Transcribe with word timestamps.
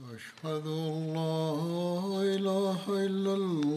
أشهد 0.00 0.66
أن 0.66 1.12
لا 1.14 1.52
إله 2.34 2.80
إلا 2.88 3.34
الله 3.34 3.71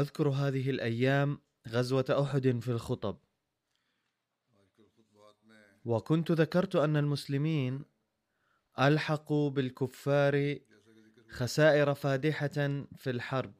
أذكر 0.00 0.28
هذه 0.28 0.70
الأيام 0.70 1.38
غزوة 1.68 2.04
أحد 2.22 2.58
في 2.62 2.70
الخطب. 2.70 3.16
وكنت 5.84 6.32
ذكرت 6.32 6.76
أن 6.76 6.96
المسلمين 6.96 7.84
ألحقوا 8.78 9.50
بالكفار 9.50 10.58
خسائر 11.28 11.94
فادحة 11.94 12.84
في 12.96 13.10
الحرب 13.10 13.54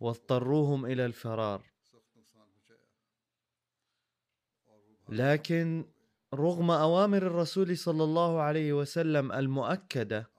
واضطروهم 0.00 0.86
إلى 0.86 1.06
الفرار. 1.06 1.62
لكن 5.08 5.84
رغم 6.34 6.70
أوامر 6.70 7.26
الرسول 7.26 7.78
صلى 7.78 8.04
الله 8.04 8.40
عليه 8.40 8.72
وسلم 8.72 9.32
المؤكدة 9.32 10.37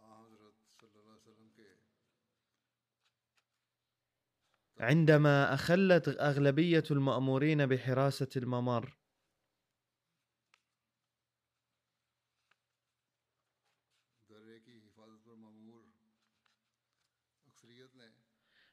عندما 4.79 5.53
أخلت 5.53 6.07
أغلبية 6.07 6.83
المأمورين 6.91 7.65
بحراسة 7.65 8.29
الممر. 8.37 8.97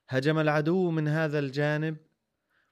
هجم 0.08 0.38
العدو 0.38 0.90
من 0.90 1.08
هذا 1.08 1.38
الجانب 1.38 1.96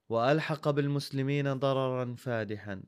وألحق 0.08 0.70
بالمسلمين 0.70 1.52
ضررا 1.52 2.14
فادحا. 2.14 2.82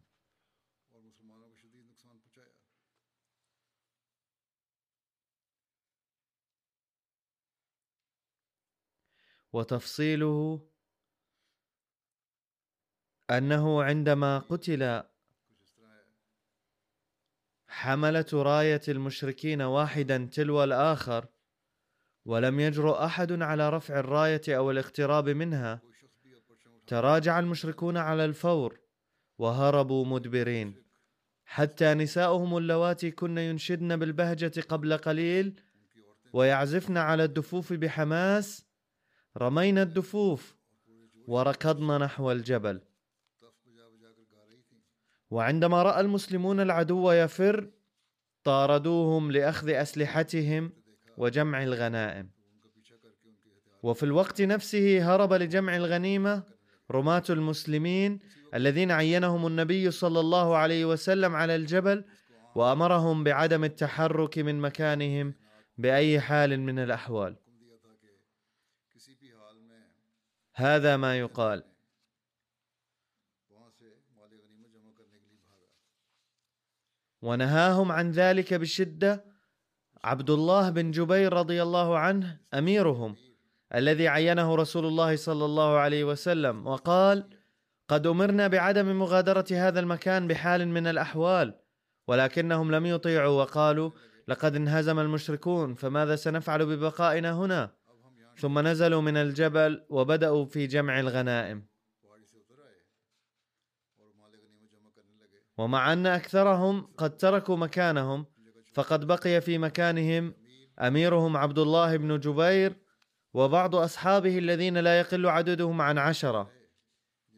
وتفصيله 9.56 10.60
أنه 13.30 13.82
عندما 13.82 14.38
قتل 14.38 15.02
حملة 17.68 18.26
راية 18.32 18.80
المشركين 18.88 19.62
واحدا 19.62 20.28
تلو 20.32 20.64
الآخر 20.64 21.26
ولم 22.24 22.60
يجرؤ 22.60 23.04
أحد 23.04 23.42
على 23.42 23.70
رفع 23.70 23.98
الراية 23.98 24.42
أو 24.48 24.70
الاقتراب 24.70 25.28
منها 25.28 25.80
تراجع 26.86 27.38
المشركون 27.38 27.96
على 27.96 28.24
الفور 28.24 28.80
وهربوا 29.38 30.06
مدبرين. 30.06 30.84
حتى 31.44 31.94
نساؤهم 31.94 32.56
اللواتي 32.56 33.10
كن 33.10 33.38
ينشدن 33.38 33.96
بالبهجة 33.96 34.60
قبل 34.60 34.96
قليل 34.96 35.60
ويعزفن 36.32 36.96
على 36.96 37.24
الدفوف 37.24 37.72
بحماس 37.72 38.65
رمينا 39.36 39.82
الدفوف 39.82 40.56
وركضنا 41.26 41.98
نحو 41.98 42.32
الجبل. 42.32 42.80
وعندما 45.30 45.82
رأى 45.82 46.00
المسلمون 46.00 46.60
العدو 46.60 47.12
يفر 47.12 47.70
طاردوهم 48.44 49.30
لأخذ 49.32 49.70
أسلحتهم 49.70 50.72
وجمع 51.16 51.62
الغنائم. 51.62 52.30
وفي 53.82 54.02
الوقت 54.02 54.42
نفسه 54.42 55.14
هرب 55.14 55.32
لجمع 55.32 55.76
الغنيمة 55.76 56.42
رماة 56.90 57.24
المسلمين 57.30 58.18
الذين 58.54 58.90
عينهم 58.90 59.46
النبي 59.46 59.90
صلى 59.90 60.20
الله 60.20 60.56
عليه 60.56 60.84
وسلم 60.84 61.34
على 61.34 61.56
الجبل 61.56 62.04
وأمرهم 62.54 63.24
بعدم 63.24 63.64
التحرك 63.64 64.38
من 64.38 64.60
مكانهم 64.60 65.34
بأي 65.78 66.20
حال 66.20 66.60
من 66.60 66.78
الأحوال. 66.78 67.45
هذا 70.56 70.96
ما 70.96 71.18
يقال. 71.18 71.62
ونهاهم 77.22 77.92
عن 77.92 78.10
ذلك 78.10 78.54
بشدة 78.54 79.24
عبد 80.04 80.30
الله 80.30 80.70
بن 80.70 80.90
جبير 80.90 81.32
رضي 81.32 81.62
الله 81.62 81.98
عنه 81.98 82.40
أميرهم 82.54 83.16
الذي 83.74 84.08
عينه 84.08 84.54
رسول 84.54 84.86
الله 84.86 85.16
صلى 85.16 85.44
الله 85.44 85.78
عليه 85.78 86.04
وسلم 86.04 86.66
وقال 86.66 87.28
قد 87.88 88.06
أمرنا 88.06 88.48
بعدم 88.48 88.98
مغادرة 88.98 89.44
هذا 89.50 89.80
المكان 89.80 90.28
بحال 90.28 90.68
من 90.68 90.86
الأحوال 90.86 91.54
ولكنهم 92.08 92.70
لم 92.74 92.86
يطيعوا 92.86 93.42
وقالوا 93.42 93.90
لقد 94.28 94.56
انهزم 94.56 94.98
المشركون 94.98 95.74
فماذا 95.74 96.16
سنفعل 96.16 96.66
ببقائنا 96.66 97.32
هنا؟ 97.32 97.70
ثم 98.36 98.58
نزلوا 98.58 99.00
من 99.00 99.16
الجبل 99.16 99.86
وبدأوا 99.88 100.44
في 100.44 100.66
جمع 100.66 101.00
الغنائم. 101.00 101.66
ومع 105.58 105.92
أن 105.92 106.06
أكثرهم 106.06 106.82
قد 106.82 107.16
تركوا 107.16 107.56
مكانهم 107.56 108.26
فقد 108.74 109.06
بقي 109.06 109.40
في 109.40 109.58
مكانهم 109.58 110.34
أميرهم 110.78 111.36
عبد 111.36 111.58
الله 111.58 111.96
بن 111.96 112.20
جبير 112.20 112.76
وبعض 113.34 113.74
أصحابه 113.74 114.38
الذين 114.38 114.78
لا 114.78 115.00
يقل 115.00 115.26
عددهم 115.26 115.80
عن 115.80 115.98
عشرة. 115.98 116.50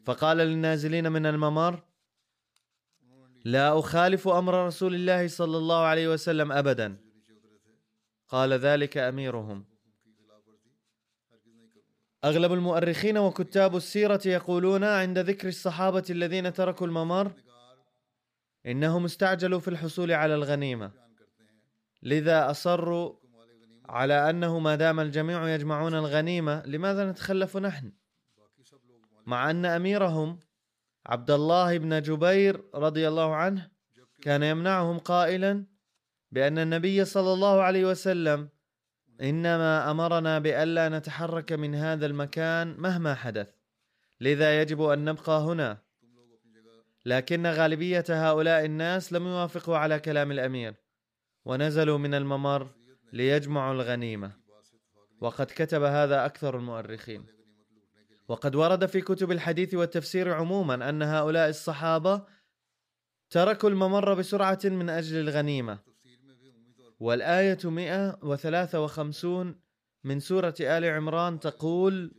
فقال 0.05 0.37
للنازلين 0.37 1.11
من 1.11 1.25
الممر 1.25 1.83
لا 3.45 3.79
أخالف 3.79 4.27
أمر 4.27 4.67
رسول 4.67 4.95
الله 4.95 5.27
صلى 5.27 5.57
الله 5.57 5.81
عليه 5.85 6.07
وسلم 6.07 6.51
ابدا. 6.51 6.97
قال 8.27 8.53
ذلك 8.53 8.97
أميرهم. 8.97 9.68
أغلب 12.23 12.53
المؤرخين 12.53 13.17
وكتاب 13.17 13.75
السيرة 13.75 14.21
يقولون 14.25 14.83
عند 14.83 15.19
ذكر 15.19 15.47
الصحابة 15.47 16.03
الذين 16.09 16.53
تركوا 16.53 16.87
الممر 16.87 17.31
إنهم 18.65 19.05
استعجلوا 19.05 19.59
في 19.59 19.67
الحصول 19.67 20.11
على 20.11 20.35
الغنيمة. 20.35 20.91
لذا 22.03 22.51
أصروا 22.51 23.13
على 23.89 24.29
أنه 24.29 24.59
ما 24.59 24.75
دام 24.75 24.99
الجميع 24.99 25.55
يجمعون 25.55 25.95
الغنيمة 25.95 26.65
لماذا 26.65 27.11
نتخلف 27.11 27.57
نحن؟ 27.57 27.91
مع 29.25 29.49
أن 29.51 29.65
أميرهم 29.65 30.39
عبد 31.05 31.31
الله 31.31 31.77
بن 31.77 32.01
جبير 32.01 32.63
رضي 32.75 33.07
الله 33.07 33.35
عنه 33.35 33.69
كان 34.21 34.43
يمنعهم 34.43 34.99
قائلا 34.99 35.65
بأن 36.31 36.57
النبي 36.57 37.05
صلى 37.05 37.33
الله 37.33 37.61
عليه 37.61 37.85
وسلم 37.85 38.49
إنما 39.21 39.91
أمرنا 39.91 40.39
بألا 40.39 40.89
نتحرك 40.89 41.51
من 41.51 41.75
هذا 41.75 42.05
المكان 42.05 42.75
مهما 42.77 43.15
حدث 43.15 43.49
لذا 44.21 44.61
يجب 44.61 44.81
أن 44.81 45.05
نبقى 45.05 45.41
هنا. 45.41 45.77
لكن 47.05 47.47
غالبية 47.47 48.05
هؤلاء 48.09 48.65
الناس 48.65 49.13
لم 49.13 49.27
يوافقوا 49.27 49.77
على 49.77 49.99
كلام 49.99 50.31
الأمير 50.31 50.75
ونزلوا 51.45 51.97
من 51.97 52.13
الممر 52.13 52.69
ليجمعوا 53.13 53.73
الغنيمة. 53.73 54.31
وقد 55.21 55.45
كتب 55.45 55.83
هذا 55.83 56.25
أكثر 56.25 56.57
المؤرخين. 56.57 57.25
وقد 58.27 58.55
ورد 58.55 58.85
في 58.85 59.01
كتب 59.01 59.31
الحديث 59.31 59.73
والتفسير 59.73 60.33
عموما 60.33 60.89
أن 60.89 61.01
هؤلاء 61.01 61.49
الصحابة 61.49 62.25
تركوا 63.29 63.69
الممر 63.69 64.13
بسرعة 64.13 64.59
من 64.63 64.89
أجل 64.89 65.19
الغنيمة. 65.19 65.88
والآية 66.99 67.57
153 67.63 69.61
من 70.03 70.19
سورة 70.19 70.55
آل 70.59 70.85
عمران 70.85 71.39
تقول 71.39 72.11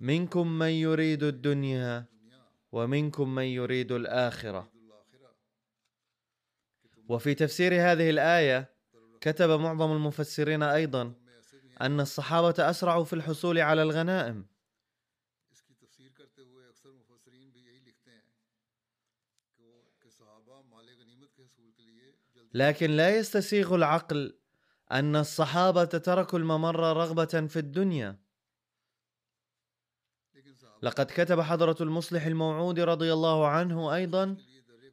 منكم 0.00 0.58
من 0.58 0.68
يريد 0.68 1.22
الدنيا 1.22 2.04
ومنكم 2.72 3.34
من 3.34 3.42
يريد 3.44 3.92
الآخرة. 3.92 4.72
وفي 7.08 7.34
تفسير 7.34 7.74
هذه 7.74 8.10
الآية 8.10 8.74
كتب 9.20 9.50
معظم 9.50 9.92
المفسرين 9.92 10.62
أيضا 10.62 11.14
أن 11.80 12.00
الصحابة 12.00 12.54
أسرعوا 12.70 13.04
في 13.04 13.12
الحصول 13.12 13.58
على 13.58 13.82
الغنائم. 13.82 14.46
لكن 22.54 22.90
لا 22.90 23.16
يستسيغ 23.16 23.74
العقل 23.74 24.38
أن 24.92 25.16
الصحابة 25.16 25.84
تركوا 25.84 26.38
الممر 26.38 26.96
رغبة 26.96 27.46
في 27.46 27.58
الدنيا. 27.58 28.18
لقد 30.82 31.06
كتب 31.06 31.40
حضرة 31.40 31.76
المصلح 31.80 32.26
الموعود 32.26 32.80
رضي 32.80 33.12
الله 33.12 33.48
عنه 33.48 33.94
أيضا 33.94 34.36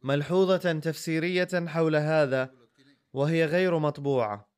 ملحوظة 0.03 0.79
تفسيرية 0.79 1.67
حول 1.67 1.95
هذا 1.95 2.53
وهي 3.13 3.45
غير 3.45 3.79
مطبوعة 3.79 4.49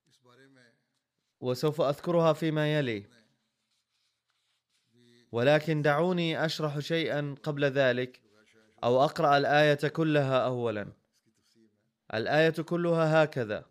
وسوف 1.39 1.81
أذكرها 1.81 2.33
فيما 2.33 2.79
يلي. 2.79 3.07
ولكن 5.31 5.81
دعوني 5.81 6.45
أشرح 6.45 6.79
شيئا 6.79 7.35
قبل 7.43 7.65
ذلك 7.65 8.21
أو 8.83 9.03
أقرأ 9.03 9.37
الآية 9.37 9.87
كلها 9.87 10.45
أولا. 10.45 11.02
الآية 12.13 12.49
كلها 12.49 13.23
هكذا. 13.23 13.65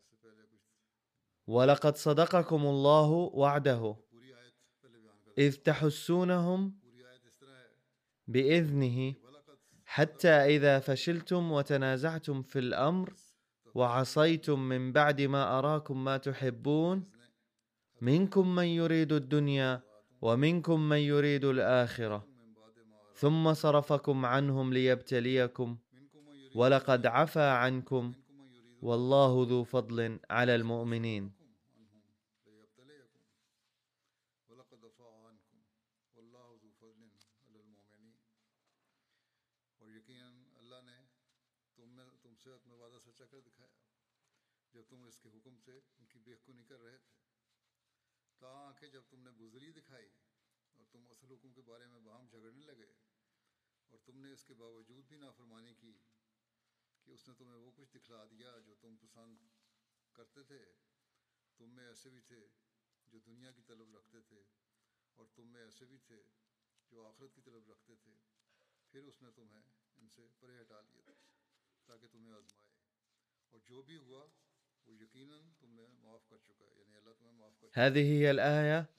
ولقد 1.46 1.96
صدقكم 1.96 2.66
الله 2.66 3.10
وعده. 3.10 3.96
إذ 5.38 5.56
تحسونهم 5.56 6.78
بإذنه 8.28 9.14
حتى 9.84 10.28
إذا 10.28 10.78
فشلتم 10.78 11.52
وتنازعتم 11.52 12.42
في 12.42 12.58
الأمر 12.58 13.12
وعصيتم 13.74 14.60
من 14.68 14.92
بعد 14.92 15.20
ما 15.20 15.58
أراكم 15.58 16.04
ما 16.04 16.16
تحبون 16.16 17.04
منكم 18.00 18.54
من 18.54 18.64
يريد 18.64 19.12
الدنيا 19.12 19.82
ومنكم 20.22 20.88
من 20.88 20.96
يريد 20.96 21.44
الآخرة. 21.44 22.28
ثم 23.14 23.54
صرفكم 23.54 24.26
عنهم 24.26 24.72
ليبتليكم. 24.72 25.78
ولقد 26.54 27.06
عفا 27.06 27.50
عنكم. 27.50 28.12
والله 28.82 29.46
ذو 29.48 29.64
فضل 29.64 30.00
على 30.30 30.54
المؤمنين. 30.54 31.30
تم 54.04 54.16
میں 54.16 54.30
ایسے 54.30 54.54
بھی 54.54 54.82
دنیا 54.88 55.72
کی 55.80 56.11
هذه 77.74 78.04
هي 78.12 78.30
الآية 78.30 78.90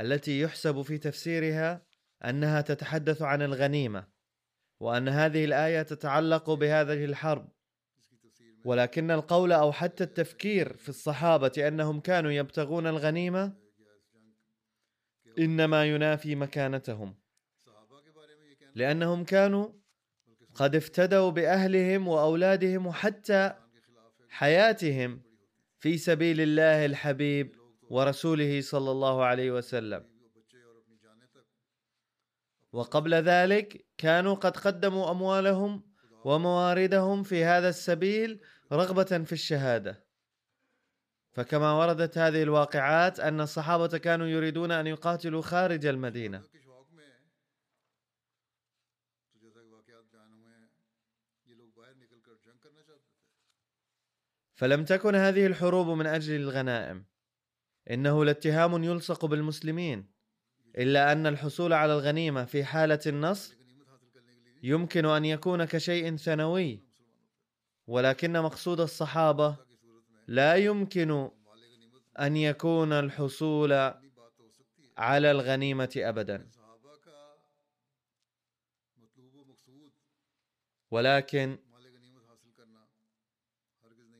التي 0.00 0.40
يحسب 0.40 0.82
في 0.82 0.98
تفسيرها 0.98 1.86
أنها 2.24 2.60
تتحدث 2.60 3.22
عن 3.22 3.42
الغنيمة. 3.42 4.13
وأن 4.84 5.08
هذه 5.08 5.44
الآية 5.44 5.82
تتعلق 5.82 6.50
بهذه 6.50 7.04
الحرب. 7.04 7.48
ولكن 8.64 9.10
القول 9.10 9.52
أو 9.52 9.72
حتى 9.72 10.04
التفكير 10.04 10.76
في 10.76 10.88
الصحابة 10.88 11.52
أنهم 11.58 12.00
كانوا 12.00 12.30
يبتغون 12.30 12.86
الغنيمة 12.86 13.52
إنما 15.38 15.84
ينافي 15.84 16.34
مكانتهم 16.34 17.14
لأنهم 18.74 19.24
كانوا 19.24 19.68
قد 20.54 20.76
افتدوا 20.76 21.30
بأهلهم 21.30 22.08
وأولادهم 22.08 22.86
وحتى 22.86 23.54
حياتهم 24.28 25.22
في 25.78 25.98
سبيل 25.98 26.40
الله 26.40 26.86
الحبيب 26.86 27.56
ورسوله 27.90 28.60
صلى 28.60 28.90
الله 28.90 29.24
عليه 29.24 29.50
وسلم. 29.50 30.13
وقبل 32.74 33.14
ذلك 33.14 33.86
كانوا 33.98 34.34
قد 34.34 34.56
قدموا 34.56 35.10
أموالهم 35.10 35.82
ومواردهم 36.24 37.22
في 37.22 37.44
هذا 37.44 37.68
السبيل 37.68 38.40
رغبة 38.72 39.24
في 39.24 39.32
الشهادة. 39.32 40.04
فكما 41.32 41.72
وردت 41.72 42.18
هذه 42.18 42.42
الواقعات 42.42 43.20
أن 43.20 43.40
الصحابة 43.40 43.98
كانوا 43.98 44.26
يريدون 44.26 44.72
أن 44.72 44.86
يقاتلوا 44.86 45.42
خارج 45.42 45.86
المدينة. 45.86 46.42
فلم 54.54 54.84
تكن 54.84 55.14
هذه 55.14 55.46
الحروب 55.46 55.88
من 55.88 56.06
أجل 56.06 56.34
الغنائم. 56.34 57.06
إنه 57.90 58.24
لاتهام 58.24 58.84
يلصق 58.84 59.24
بالمسلمين. 59.24 60.13
إلا 60.78 61.12
أن 61.12 61.26
الحصول 61.26 61.72
على 61.72 61.92
الغنيمة 61.92 62.44
في 62.44 62.64
حالة 62.64 63.00
النصر 63.06 63.54
يمكن 64.62 65.06
أن 65.06 65.24
يكون 65.24 65.64
كشيء 65.64 66.16
ثانوي 66.16 66.80
ولكن 67.86 68.32
مقصود 68.32 68.80
الصحابة 68.80 69.56
لا 70.26 70.56
يمكن 70.56 71.30
أن 72.20 72.36
يكون 72.36 72.92
الحصول 72.92 73.72
على 74.98 75.30
الغنيمة 75.30 75.92
ابدا. 75.96 76.48
ولكن 80.90 81.58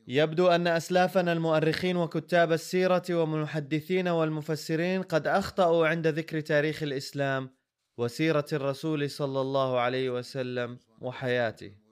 يبدو 0.07 0.47
أن 0.47 0.67
أسلافنا 0.67 1.33
المؤرخين 1.33 1.97
وكتاب 1.97 2.51
السيرة 2.51 3.03
والمحدثين 3.09 4.07
والمفسرين 4.07 5.01
قد 5.03 5.27
أخطأوا 5.27 5.87
عند 5.87 6.07
ذكر 6.07 6.39
تاريخ 6.39 6.83
الإسلام 6.83 7.49
وسيرة 7.97 8.45
الرسول 8.53 9.09
صلى 9.09 9.41
الله 9.41 9.79
عليه 9.79 10.09
وسلم 10.09 10.79
وحياته. 11.01 11.85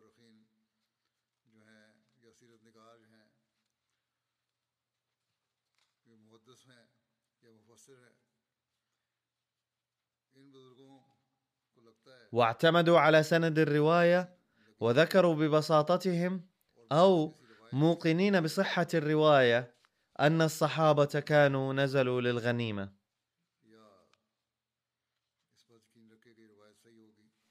واعتمدوا 12.31 12.99
على 12.99 13.23
سند 13.23 13.59
الرواية 13.59 14.37
وذكروا 14.79 15.35
ببساطتهم 15.35 16.47
أو 16.91 17.42
موقنين 17.73 18.41
بصحة 18.41 18.87
الرواية 18.93 19.75
أن 20.19 20.41
الصحابة 20.41 21.05
كانوا 21.05 21.73
نزلوا 21.73 22.21
للغنيمة. 22.21 22.93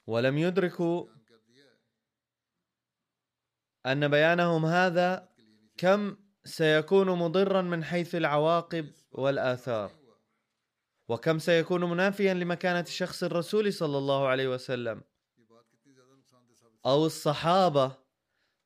ولم 0.06 0.38
يدركوا 0.38 1.06
أن 3.86 4.08
بيانهم 4.08 4.66
هذا 4.66 5.28
كم 5.78 6.16
سيكون 6.44 7.10
مضرا 7.10 7.62
من 7.62 7.84
حيث 7.84 8.14
العواقب 8.14 8.92
والآثار 9.12 9.90
وكم 11.08 11.38
سيكون 11.38 11.84
منافيا 11.84 12.34
لمكانة 12.34 12.84
شخص 12.84 13.22
الرسول 13.22 13.72
صلى 13.72 13.98
الله 13.98 14.28
عليه 14.28 14.48
وسلم 14.48 15.02
أو 16.86 17.06
الصحابة 17.06 18.01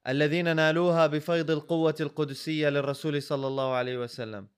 الذين 0.09 0.57
نالوها 0.57 1.07
بفيض 1.07 1.51
القوة 1.51 1.95
القدسية 2.01 2.69
للرسول 2.69 3.23
صلى 3.23 3.47
الله 3.47 3.75
عليه 3.75 3.99
وسلم. 3.99 4.49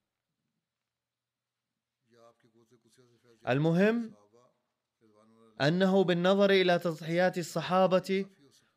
المهم 3.49 4.15
أنه 5.61 6.05
بالنظر 6.05 6.51
إلى 6.51 6.79
تضحيات 6.79 7.39
الصحابة 7.39 8.27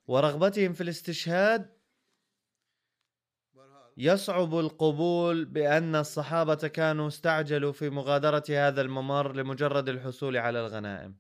ورغبتهم 0.08 0.74
في 0.74 0.82
الاستشهاد 0.82 1.82
يصعب 3.98 4.60
القبول 4.60 5.46
بأن 5.46 5.96
الصحابة 5.96 6.68
كانوا 6.68 7.08
استعجلوا 7.08 7.72
في 7.72 7.90
مغادرة 7.90 8.44
هذا 8.50 8.82
الممر 8.82 9.34
لمجرد 9.34 9.90
الحصول 9.90 10.38
على 10.38 10.60
الغنائم. 10.60 11.16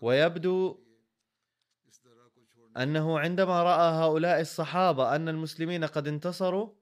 یہ 0.00 0.87
أنه 2.78 3.18
عندما 3.18 3.62
رأى 3.62 3.92
هؤلاء 3.92 4.40
الصحابة 4.40 5.16
أن 5.16 5.28
المسلمين 5.28 5.84
قد 5.84 6.08
انتصروا 6.08 6.74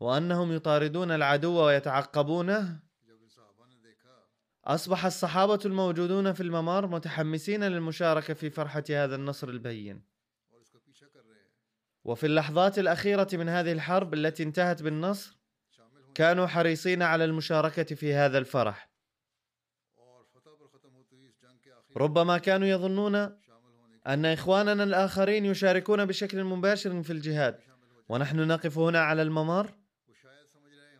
وأنهم 0.00 0.52
يطاردون 0.52 1.10
العدو 1.10 1.66
ويتعقبونه 1.66 2.58
ان 2.58 2.82
أصبح 4.64 5.04
الصحابة 5.04 5.58
الموجودون 5.64 6.32
في 6.32 6.42
الممر 6.42 6.86
متحمسين 6.86 7.64
للمشاركة 7.64 8.34
في 8.34 8.50
فرحة 8.50 8.84
هذا 8.90 9.14
النصر 9.14 9.48
البين. 9.48 10.02
وفي 12.04 12.26
اللحظات 12.26 12.78
الأخيرة 12.78 13.28
من 13.32 13.48
هذه 13.48 13.72
الحرب 13.72 14.14
التي 14.14 14.42
انتهت 14.42 14.82
بالنصر 14.82 15.38
كانوا 16.14 16.46
حريصين 16.46 17.02
على 17.02 17.24
المشاركة 17.24 17.94
في 17.94 18.14
هذا 18.14 18.38
الفرح. 18.38 18.90
ربما 21.96 22.38
كانوا 22.38 22.68
يظنون 22.68 23.41
أن 24.06 24.26
إخواننا 24.26 24.84
الآخرين 24.84 25.44
يشاركون 25.44 26.04
بشكل 26.04 26.44
مباشر 26.44 27.02
في 27.02 27.12
الجهاد. 27.12 27.58
ونحن 28.08 28.48
نقف 28.48 28.78
هنا 28.78 29.00
على 29.00 29.22
الممر. 29.22 29.70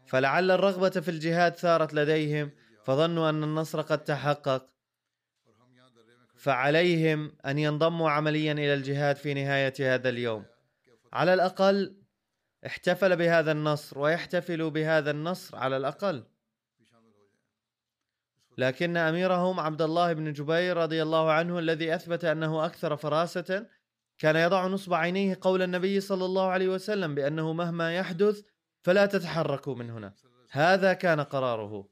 فلعل 0.06 0.50
الرغبة 0.50 0.90
في 0.90 1.10
الجهاد 1.10 1.56
ثارت 1.56 1.94
لديهم. 1.94 2.50
فظنوا 2.84 3.30
أن 3.30 3.44
النصر 3.44 3.80
قد 3.80 4.04
تحقق. 4.04 4.68
فعليهم 6.36 7.32
أن 7.46 7.58
ينضموا 7.58 8.10
عمليا 8.10 8.52
إلى 8.52 8.74
الجهاد 8.74 9.16
في 9.16 9.34
نهاية 9.34 9.74
هذا 9.80 10.08
اليوم. 10.08 10.44
على 11.12 11.34
الأقل 11.34 11.96
احتفل 12.66 13.16
بهذا 13.16 13.52
النصر 13.52 13.98
ويحتفل 13.98 14.70
بهذا 14.70 15.10
النصر 15.10 15.56
على 15.56 15.76
الأقل. 15.76 16.24
لكن 18.58 18.96
أميرهم 18.96 19.60
عبد 19.60 19.82
الله 19.82 20.12
بن 20.12 20.32
جبير 20.32 20.76
رضي 20.76 21.02
الله 21.02 21.32
عنه 21.32 21.58
الذي 21.58 21.94
أثبت 21.94 22.24
أنه 22.24 22.66
أكثر 22.66 22.96
فراسة 22.96 23.66
كان 24.18 24.36
يضع 24.36 24.66
نصب 24.66 24.94
عينيه 24.94 25.38
قول 25.40 25.62
النبي 25.62 26.00
صلى 26.00 26.24
الله 26.24 26.46
عليه 26.48 26.68
وسلم 26.68 27.14
بأنه 27.14 27.52
مهما 27.52 27.96
يحدث 27.96 28.42
فلا 28.82 29.06
تتحركوا 29.06 29.74
من 29.74 29.90
هنا. 29.90 30.14
هذا 30.50 30.92
كان 30.92 31.20
قراره. 31.20 31.88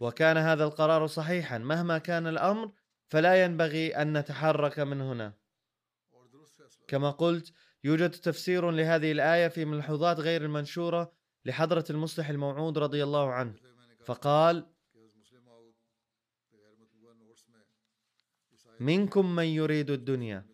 وكان 0.00 0.36
هذا 0.36 0.64
القرار 0.64 1.06
صحيحا. 1.06 1.58
مهما 1.58 1.98
كان 1.98 2.26
الأمر 2.26 2.72
فلا 3.08 3.44
ينبغي 3.44 3.96
أن 3.96 4.18
نتحرك 4.18 4.78
من 4.78 5.00
هنا. 5.00 5.32
كما 6.88 7.10
قلت 7.10 7.52
يوجد 7.84 8.10
تفسير 8.10 8.70
لهذه 8.70 9.12
الآية 9.12 9.48
في 9.48 9.64
ملحوظات 9.64 10.20
غير 10.20 10.42
المنشورة 10.42 11.12
لحضرة 11.44 11.84
المصلح 11.90 12.28
الموعود 12.28 12.78
رضي 12.78 13.04
الله 13.04 13.32
عنه. 13.32 13.54
فقال 14.04 14.73
منكم 18.80 19.34
من 19.34 19.44
يريد 19.44 19.90
الدنيا. 19.90 20.46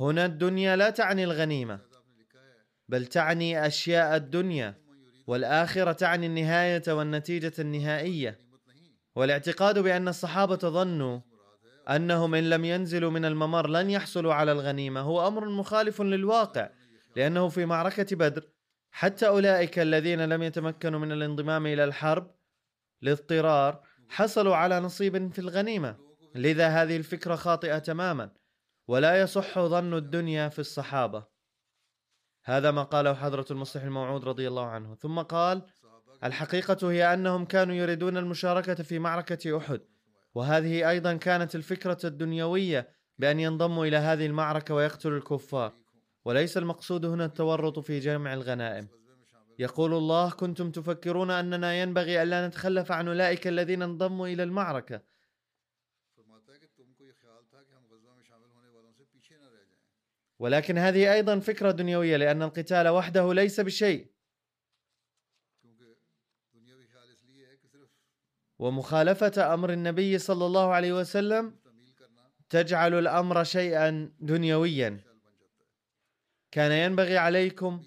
هنا 0.00 0.24
الدنيا 0.24 0.76
لا 0.76 0.90
تعني 0.90 1.26
ہے 1.26 1.80
بل 2.88 3.06
تعني 3.06 3.66
أشياء 3.66 4.16
الدنيا 4.16 4.74
والآخرة 5.26 5.92
تعني 5.92 6.26
النهائية 6.26 6.82
غنیمت 6.88 7.60
نہیں 7.60 8.34
والاعتقاد 9.16 9.78
بأن 9.78 10.08
الصحابة 10.08 10.56
ظنوا 10.56 11.20
أنهم 11.88 12.34
إن 12.34 12.50
لم 12.50 12.64
ينزلوا 12.64 13.10
من 13.10 13.24
الممر 13.24 13.68
لن 13.68 13.90
يحصلوا 13.90 14.34
على 14.34 14.52
الغنيمة. 14.52 15.00
هو 15.00 15.28
أمر 15.28 15.48
مخالف 15.48 16.02
للواقع 16.02 16.70
لأنه 17.16 17.48
في 17.48 17.66
معركة 17.66 18.16
بدر 18.16 18.48
حتى 18.90 19.26
أولئك 19.26 19.78
الذين 19.78 20.20
لم 20.20 20.42
يتمكنوا 20.42 21.00
من 21.00 21.12
الانضمام 21.12 21.66
إلى 21.66 21.84
الحرب 21.84 22.34
لاضطرار 23.02 23.82
حصلوا 24.08 24.56
على 24.56 24.80
نصيب 24.80 25.32
في 25.32 25.38
الغنيمة. 25.38 26.05
لذا 26.36 26.68
هذه 26.68 26.96
الفكرة 26.96 27.34
خاطئة 27.34 27.78
تماما 27.78 28.30
ولا 28.88 29.20
يصح 29.20 29.58
ظن 29.58 29.94
الدنيا 29.94 30.48
في 30.48 30.58
الصحابة. 30.58 31.24
هذا 32.44 32.70
ما 32.70 32.82
قاله 32.82 33.14
حضرة 33.14 33.46
المصلح 33.50 33.82
الموعود 33.82 34.24
رضي 34.24 34.48
الله 34.48 34.66
عنه. 34.66 34.94
ثم 34.94 35.20
قال 35.20 35.62
الحقيقة 36.24 36.90
هي 36.90 37.14
أنهم 37.14 37.44
كانوا 37.44 37.74
يريدون 37.74 38.16
المشاركة 38.16 38.74
في 38.74 38.98
معركة 38.98 39.56
أحد 39.56 39.80
وهذه 40.34 40.90
أيضا 40.90 41.14
كانت 41.14 41.54
الفكرة 41.54 41.98
الدنيوية 42.04 42.88
بأن 43.18 43.40
ينضموا 43.40 43.86
إلى 43.86 43.96
هذه 43.96 44.26
المعركة 44.26 44.74
ويقتلوا 44.74 45.18
الكفار. 45.18 45.72
وليس 46.24 46.58
المقصود 46.58 47.04
هنا 47.04 47.24
التورط 47.24 47.78
في 47.78 47.98
جمع 47.98 48.32
الغنائم. 48.32 48.88
يقول 49.58 49.94
الله 49.94 50.30
كنتم 50.30 50.70
تفكرون 50.70 51.30
أننا 51.30 51.74
ينبغي 51.74 52.22
ألا 52.22 52.48
نتخلف 52.48 52.92
عن 52.92 53.08
أولئك 53.08 53.46
الذين 53.46 53.82
انضموا 53.82 54.28
إلى 54.28 54.42
المعركة 54.42 55.00
ولكن 60.38 60.78
هذه 60.78 61.12
أيضا 61.12 61.38
فكرة 61.38 61.70
دنيوية 61.70 62.16
لأن 62.16 62.42
القتال 62.42 62.88
وحده 62.88 63.34
ليس 63.34 63.60
بشيء. 63.60 64.06
ومخالفة 68.58 69.54
أمر 69.54 69.72
النبي 69.72 70.18
صلى 70.18 70.46
الله 70.46 70.72
عليه 70.72 70.92
وسلم 70.92 71.56
تجعل 72.50 72.94
الأمر 72.94 73.44
شيئا 73.44 74.12
دنيويا. 74.20 75.00
كان 76.50 76.72
ينبغي 76.72 77.18
عليكم 77.18 77.82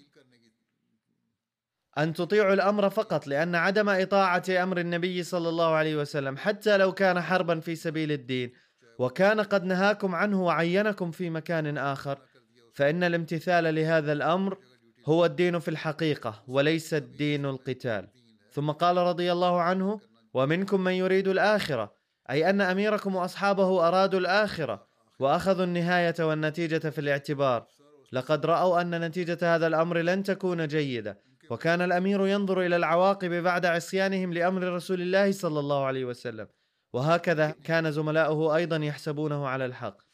أن 1.98 2.12
تطيعوا 2.12 2.54
الأمر 2.54 2.90
فقط 2.90 3.26
لأن 3.26 3.54
عدم 3.54 3.88
إطاعة 3.88 4.44
أمر 4.50 4.78
النبي 4.78 5.22
صلى 5.22 5.48
الله 5.48 5.74
عليه 5.74 5.96
وسلم 5.96 6.36
حتى 6.36 6.76
لو 6.76 6.92
كان 6.92 7.20
حربا 7.20 7.60
في 7.60 7.76
سبيل 7.76 8.12
الدين 8.12 8.52
وكان 8.98 9.40
قد 9.40 9.64
نهاكم 9.64 10.14
عنه 10.14 10.44
وعينكم 10.44 11.10
في 11.10 11.30
مكان 11.30 11.78
اس 11.78 12.08
فإن 12.74 13.04
الامتثال 13.04 13.74
لهذا 13.74 14.12
الأمر 14.12 14.58
هو 15.06 15.24
الدين 15.24 15.58
في 15.58 15.68
الحقيقة 15.68 16.42
وليس 16.48 16.94
الدين 16.94 17.46
القتال. 17.46 18.08
ثم 18.52 18.70
قال 18.70 18.96
رضي 18.96 19.32
الله 19.32 19.60
عنه 19.60 20.00
ومنكم 20.34 20.80
من 20.80 20.92
يريد 20.92 21.28
الآخرة 21.28 21.92
أي 22.30 22.50
أن 22.50 22.60
أميركم 22.60 23.16
وأصحابه 23.16 23.88
أرادوا 23.88 24.20
الآخرة 24.20 24.86
وأخذوا 25.18 25.64
النهاية 25.64 26.14
والنتيجة 26.20 26.90
في 26.90 26.98
الاعتبار. 27.00 27.66
لقد 28.12 28.46
رأوا 28.46 28.80
أن 28.80 29.00
نتيجة 29.00 29.38
هذا 29.42 29.66
الأمر 29.66 29.98
لن 29.98 30.22
تكون 30.22 30.66
جيدة 30.66 31.18
وكان 31.50 31.82
الأمير 31.82 32.26
ينظر 32.26 32.66
إلى 32.66 32.76
العواقب 32.76 33.30
بعد 33.30 33.66
عصيانهم 33.66 34.32
لأمر 34.32 34.62
رسول 34.62 35.00
الله 35.00 35.32
صلى 35.32 35.60
الله 35.60 35.84
عليه 35.84 36.04
وسلم. 36.04 36.48
وهكذا 36.92 37.54
كان 37.64 37.92
زملاؤه 37.92 38.56
أيضا 38.56 38.76
يحسبونه 38.76 39.48
على 39.48 39.66
الحق. 39.66 40.09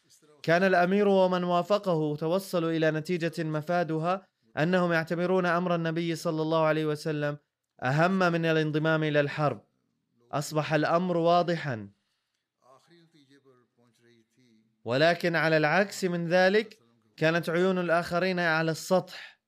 كان 0.47 0.63
الأمير 0.63 1.07
ومن 1.07 1.43
وافقه 1.43 2.15
توصلوا 2.15 2.71
إلى 2.71 2.91
نتيجة 2.91 3.43
مفادها 3.43 4.27
أنهم 4.57 4.91
يعتبرون 4.91 5.45
أمر 5.45 5.75
النبي 5.75 6.15
صلى 6.15 6.41
الله 6.41 6.63
عليه 6.63 6.85
وسلم 6.85 7.37
أهم 7.83 8.19
من 8.19 8.45
الانضمام 8.45 9.03
إلى 9.03 9.19
الحرب. 9.19 9.61
أصبح 10.31 10.73
الأمر 10.73 11.17
واضحا. 11.17 11.89
ولكن 14.85 15.35
على 15.35 15.57
العكس 15.57 16.05
من 16.05 16.27
ذلك 16.27 16.79
كانت 17.17 17.49
عيون 17.49 17.79
الآخرين 17.79 18.39
على 18.39 18.71
السطح. 18.71 19.39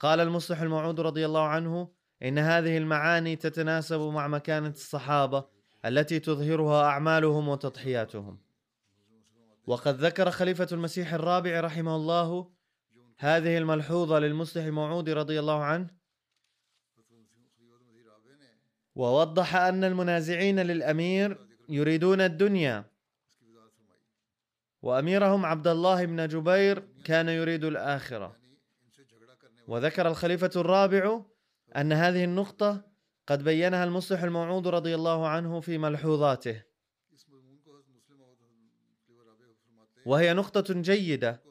قال 0.00 0.20
المصلح 0.20 0.60
الموعود 0.60 1.00
رضي 1.00 1.26
الله 1.26 1.46
عنه 1.46 1.92
إن 2.22 2.38
هذه 2.38 2.78
المعاني 2.78 3.36
تتناسب 3.36 4.00
مع 4.00 4.28
مكانة 4.28 4.68
الصحابة 4.68 5.44
التي 5.84 6.20
تظهرها 6.20 6.84
أعمالهم 6.84 7.48
وتضحياتهم. 7.48 8.51
وقد 9.66 9.94
ذكر 9.94 10.30
خليفة 10.30 10.68
المسيح 10.72 11.14
الرابع 11.14 11.60
رحمه 11.60 11.96
الله 11.96 12.50
هذه 13.18 13.58
الملحوظة 13.58 14.18
للمصلح 14.18 14.64
الموعود 14.64 15.10
رضي 15.10 15.40
الله 15.40 15.64
عنه. 15.64 15.90
ووضح 18.94 19.56
أن 19.56 19.84
المنازعين 19.84 20.60
للأمير 20.60 21.48
يريدون 21.68 22.20
الدنيا. 22.20 22.84
وأميرهم 24.82 25.46
عبد 25.46 25.66
الله 25.66 26.04
بن 26.04 26.28
جبير 26.28 26.88
كان 27.04 27.28
يريد 27.28 27.64
الآخرة. 27.64 28.36
وذكر 29.68 30.08
الخليفة 30.08 30.50
الرابع 30.56 31.22
أن 31.76 31.92
هذه 31.92 32.24
النقطة 32.24 32.84
قد 33.26 33.44
بينها 33.44 33.84
المصلح 33.84 34.22
الموعود 34.22 34.68
رضي 34.68 34.94
الله 34.94 35.28
عنه 35.28 35.60
في 35.60 35.78
ملحوظاته. 35.78 36.71
وهي 40.06 40.34
نقطة 40.34 40.74
جيدة. 40.74 41.42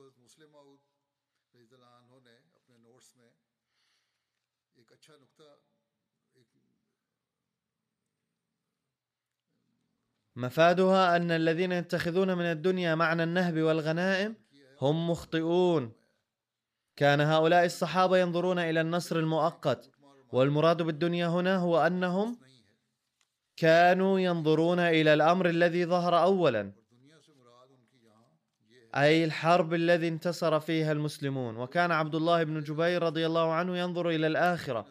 مفادها 10.35 11.15
أن 11.15 11.31
الذين 11.31 11.71
يتخذون 11.71 12.37
من 12.37 12.45
الدنيا 12.45 12.95
معنى 12.95 13.23
النهب 13.23 13.57
والغنائم 13.57 14.35
هم 14.81 15.09
مخطئون. 15.09 15.93
كان 16.95 17.21
هؤلاء 17.21 17.65
الصحابة 17.65 18.17
ينظرون 18.17 18.59
إلى 18.59 18.81
النصر 18.81 19.15
المؤقت 19.15 19.91
والمراد 20.31 20.81
بالدنيا 20.81 21.27
هنا 21.27 21.57
هو 21.57 21.79
أنهم 21.87 22.39
كانوا 23.57 24.19
ينظرون 24.19 24.79
إلى 24.79 25.13
الأمر 25.13 25.49
الذي 25.49 25.85
ظهر 25.85 26.23
أولاً. 26.23 26.80
أي 28.95 29.23
الحرب 29.23 29.73
الذي 29.73 30.07
انتصر 30.07 30.59
فيها 30.59 30.91
المسلمون. 30.91 31.57
وكان 31.57 31.91
عبد 31.91 32.15
الله 32.15 32.43
بن 32.43 32.59
جبير 32.59 33.03
رضي 33.03 33.25
الله 33.25 33.53
عنه 33.53 33.77
ينظر 33.77 34.09
إلى 34.09 34.27
الآخرة 34.27 34.85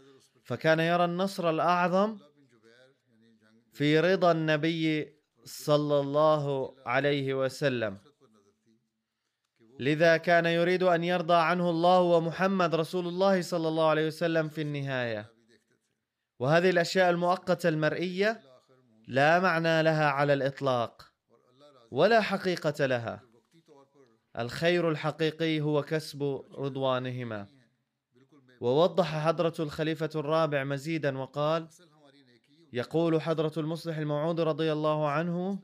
فكان 0.44 0.80
يرى 0.80 1.04
النصر 1.04 1.50
الأعظم 1.50 2.18
في 3.72 4.00
رضا 4.00 4.32
النبي 4.32 5.14
صلى 5.44 6.00
الله 6.00 6.74
عليه 6.86 7.34
وسلم. 7.34 7.98
لذا 9.80 10.16
كان 10.16 10.46
يريد 10.46 10.82
أن 10.82 11.04
يرضى 11.04 11.34
عنه 11.34 11.70
الله 11.70 12.00
ومحمد 12.00 12.74
رسول 12.74 13.06
الله 13.08 13.42
صلى 13.42 13.68
الله 13.68 13.88
عليه 13.88 14.06
وسلم 14.06 14.48
في 14.48 14.60
النهاية. 14.60 15.30
وهذه 16.38 16.70
الأشياء 16.70 17.10
المؤقتة 17.10 17.68
المرئية 17.68 18.40
لا 19.08 19.40
معنى 19.40 19.82
لها 19.82 20.10
على 20.10 20.32
الإطلاق 20.32 21.12
ولا 21.90 22.20
حقيقة 22.20 22.86
لها. 22.86 23.29
الخير 24.38 24.90
الحقيقي 24.90 25.60
هو 25.60 25.82
كسب 25.82 26.44
رضوانهما. 26.54 27.46
ووضح 28.60 29.18
حضرة 29.26 29.54
الخليفة 29.58 30.10
الرابع 30.14 30.64
مزيدا 30.64 31.18
وقال 31.18 31.68
يقول 32.72 33.22
حضرة 33.22 33.52
المصلح 33.56 33.96
الموعود 33.96 34.40
رضي 34.40 34.72
الله 34.72 35.08
عنه 35.08 35.58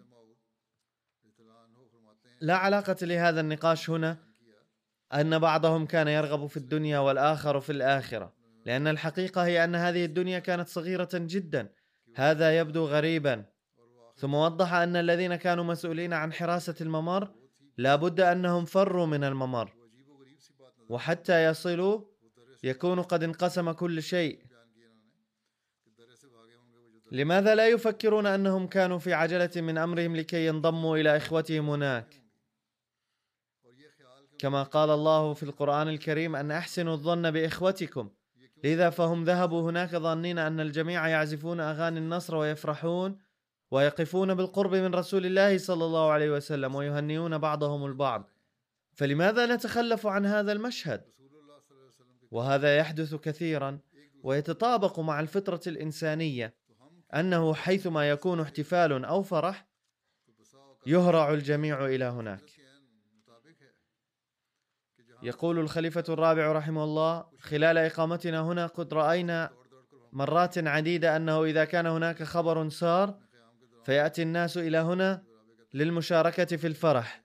لا 2.40 2.56
علاقة 2.56 2.96
لهذا 3.02 3.40
النقاش 3.40 3.90
هنا 3.90 4.18
أن 5.14 5.38
بعضهم 5.38 5.86
كان 5.86 6.08
يرغب 6.08 6.46
في 6.46 6.56
الدنيا 6.56 6.98
والآخر 6.98 7.60
في 7.60 7.72
الآخرة 7.72 8.32
لأن 8.66 8.88
الحقيقة 8.88 9.44
هي 9.44 9.64
أن 9.64 9.74
هذه 9.74 10.04
الدنيا 10.04 10.38
كانت 10.38 10.68
صغيرة 10.68 11.08
جدا. 11.14 11.72
هذا 12.14 12.58
يبدو 12.58 12.86
غريبا. 12.86 13.44
ثم 14.16 14.34
وضح 14.34 14.72
أن 14.72 14.96
الذين 14.96 15.36
كانوا 15.36 15.64
مسؤولين 15.64 16.12
عن 16.12 16.32
حراسة 16.32 16.74
الممر 16.80 17.30
لابد 17.78 18.20
أنهم 18.20 18.64
فروا 18.64 19.06
من 19.06 19.24
الممر 19.24 19.74
وحتى 20.88 21.44
يصلوا 21.44 22.00
يكون 22.64 23.02
قد 23.02 23.22
انقسم 23.22 23.72
كل 23.72 24.02
شيء. 24.02 24.46
لماذا 27.12 27.54
لا 27.54 27.68
يفكرون 27.68 28.26
أنهم 28.26 28.66
كانوا 28.66 28.98
في 28.98 29.12
عجلة 29.12 29.50
من 29.56 29.78
أمرهم 29.78 30.16
لكي 30.16 30.46
ينضموا 30.46 30.96
إلى 30.96 31.16
إخوتهم 31.16 31.70
هناك؟ 31.70 32.22
كما 34.38 34.62
قال 34.62 34.90
الله 34.90 35.34
في 35.34 35.42
القرآن 35.42 35.88
الكريم 35.88 36.36
أن 36.36 36.50
أحسنوا 36.50 36.92
الظن 36.92 37.30
بإخوتكم. 37.30 38.10
لذا 38.64 38.90
فهم 38.90 39.24
ذهبوا 39.24 39.70
هناك 39.70 39.96
ظانين 39.96 40.38
أن 40.38 40.60
الجميع 40.60 41.08
يعزفون 41.08 41.60
أغاني 41.60 41.98
النصر 41.98 42.36
ويفرحون 42.36 43.18
ويقفون 43.70 44.34
بالقرب 44.34 44.74
من 44.74 44.94
رسول 44.94 45.26
الله 45.26 45.58
صلى 45.58 45.84
الله 45.84 46.10
عليه 46.10 46.30
وسلم 46.30 46.74
ويهنئون 46.74 47.38
بعضهم 47.38 47.86
البعض. 47.86 48.30
فلماذا 48.94 49.54
نتخلف 49.54 50.06
عن 50.06 50.26
هذا 50.26 50.52
المشهد؟ 50.52 51.04
وهذا 52.30 52.76
يحدث 52.76 53.14
كثيرا 53.14 53.78
ويتطابق 54.22 55.00
مع 55.00 55.20
الفطرة 55.20 55.60
الإنسانية 55.66 56.54
أنه 57.14 57.54
حيثما 57.54 58.10
يكون 58.10 58.40
احتفال 58.40 59.04
أو 59.04 59.22
فرح 59.22 59.66
يهرع 60.86 61.32
الجميع 61.32 61.86
إلى 61.86 62.04
هناك. 62.04 62.50
يقول 65.22 65.58
الخليفة 65.58 66.04
الرابع 66.08 66.52
رحمه 66.52 66.84
الله 66.84 67.26
خلال 67.40 67.78
إقامتنا 67.78 68.40
هنا 68.40 68.66
قد 68.66 68.94
رأينا 68.94 69.50
مرات 70.12 70.58
عديدة 70.58 71.16
أنه 71.16 71.44
إذا 71.44 71.64
كان 71.64 71.86
هناك 71.86 72.22
خبر 72.22 72.68
سار 72.68 73.18
فيأتي 73.86 74.22
الناس 74.22 74.58
إلى 74.58 74.78
هنا 74.78 75.22
للمشاركة 75.74 76.56
في 76.56 76.66
الفرح. 76.66 77.24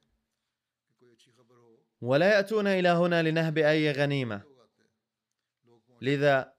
ولا 2.02 2.36
يأتون 2.36 2.68
إلى 2.68 2.90
هنا 2.90 3.24
لنهب 3.24 3.58
أي 3.58 3.92
غنيمة. 3.92 4.42
لذا 6.02 6.54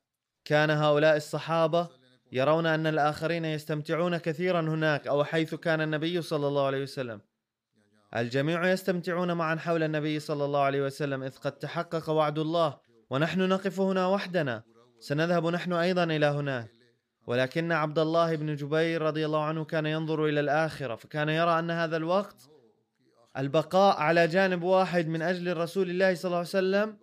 كان 0.45 0.71
هؤلاء 0.71 1.17
الصحابة 1.17 1.89
يرون 2.33 2.67
أن 2.67 2.87
الآخرين 2.87 3.45
يستمتعون 3.45 4.17
كثيرا 4.17 4.61
هناك 4.61 5.07
أو 5.07 5.25
حيث 5.25 5.55
كان 5.55 5.81
النبي 5.81 6.23
صلى 6.23 6.49
الله 6.49 6.67
عليه 6.67 6.83
وسلم. 6.83 7.21
الجميع 8.17 8.71
يستمتعون 8.73 9.33
معا 9.33 9.57
حول 9.57 9.83
النبي 9.83 10.21
صلى 10.21 10.45
الله 10.45 10.61
عليه 10.61 10.83
وسلم 10.83 11.23
إذ 11.23 11.37
قد 11.37 11.53
تحقق 11.53 12.11
وعد 12.11 12.39
الله 12.39 12.81
ونحن 13.11 13.49
نقف 13.49 13.81
هنا 13.81 14.07
وحدنا. 14.07 14.63
سنذهب 15.01 15.47
نحن 15.47 15.73
أيضا 15.73 16.05
إلى 16.05 16.27
هناك. 16.27 16.82
ولكن 17.27 17.73
عبد 17.73 17.99
الله 17.99 18.37
بن 18.37 18.55
جبير 18.57 19.03
رضي 19.03 19.27
الله 19.27 19.45
عنه 19.45 19.65
كان 19.65 19.87
ينظر 19.87 20.27
إلى 20.27 20.41
الآخرة 20.41 20.95
فكان 20.95 21.29
يرى 21.29 21.59
أن 21.59 21.71
هذا 21.71 21.97
الوقت 21.97 22.51
البقاء 23.39 23.97
على 23.97 24.27
جانب 24.27 24.63
واحد 24.63 25.09
من 25.09 25.23
أجل 25.23 25.57
رسول 25.57 25.91
الله 25.91 26.15
صلى 26.15 26.25
الله 26.25 26.39
عليه 26.39 26.49
وسلم 26.49 26.99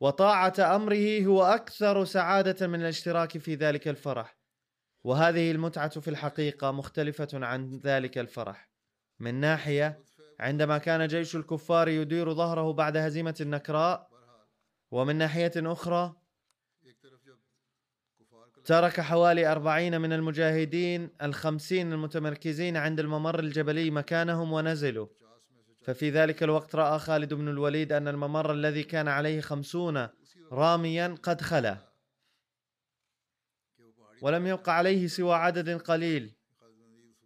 وطاعة 0.00 0.76
أمره 0.76 1.24
هو 1.24 1.42
أكثر 1.42 2.04
سعادة 2.04 2.66
من 2.66 2.80
الاشتراك 2.80 3.38
في 3.38 3.54
ذلك 3.54 3.88
الفرح. 3.88 4.36
وهذه 5.04 5.50
المتعة 5.50 6.00
في 6.00 6.08
الحقيقة 6.08 6.72
مختلفة 6.72 7.28
عن 7.34 7.80
ذلك 7.84 8.18
الفرح. 8.18 8.68
من 9.20 9.34
ناحية 9.34 9.98
عندما 10.40 10.78
كان 10.78 11.06
جيش 11.06 11.36
الكفار 11.36 11.88
يدير 11.88 12.34
ظهره 12.34 12.72
بعد 12.72 12.96
هزيمة 12.96 13.34
النكراء 13.40 14.08
ومن 14.90 15.16
ناحية 15.16 15.52
أخرى 15.56 16.14
ترك 18.64 19.00
حوالي 19.00 19.52
أربعين 19.52 20.00
من 20.00 20.12
المجاهدين 20.12 21.10
الخمسين 21.22 21.92
المتمركزين 21.92 22.76
عند 22.76 23.00
الممر 23.00 23.40
الجبلي 23.40 23.90
مكانهم 23.90 24.52
ونزلوا. 24.52 25.06
ففي 25.82 26.10
ذلك 26.10 26.42
الوقت 26.42 26.74
رأى 26.74 26.98
خالد 26.98 27.34
بن 27.34 27.48
الوليد 27.48 27.92
أن 27.92 28.08
الممر 28.08 28.52
الذي 28.52 28.82
كان 28.82 29.08
عليه 29.08 29.40
خمسون 29.40 30.08
راميا 30.52 31.16
قد 31.22 31.40
خلا. 31.40 31.76
ولم 34.22 34.46
يبق 34.46 34.68
عليه 34.68 35.06
سوى 35.06 35.34
عدد 35.34 35.70
قليل. 35.70 36.34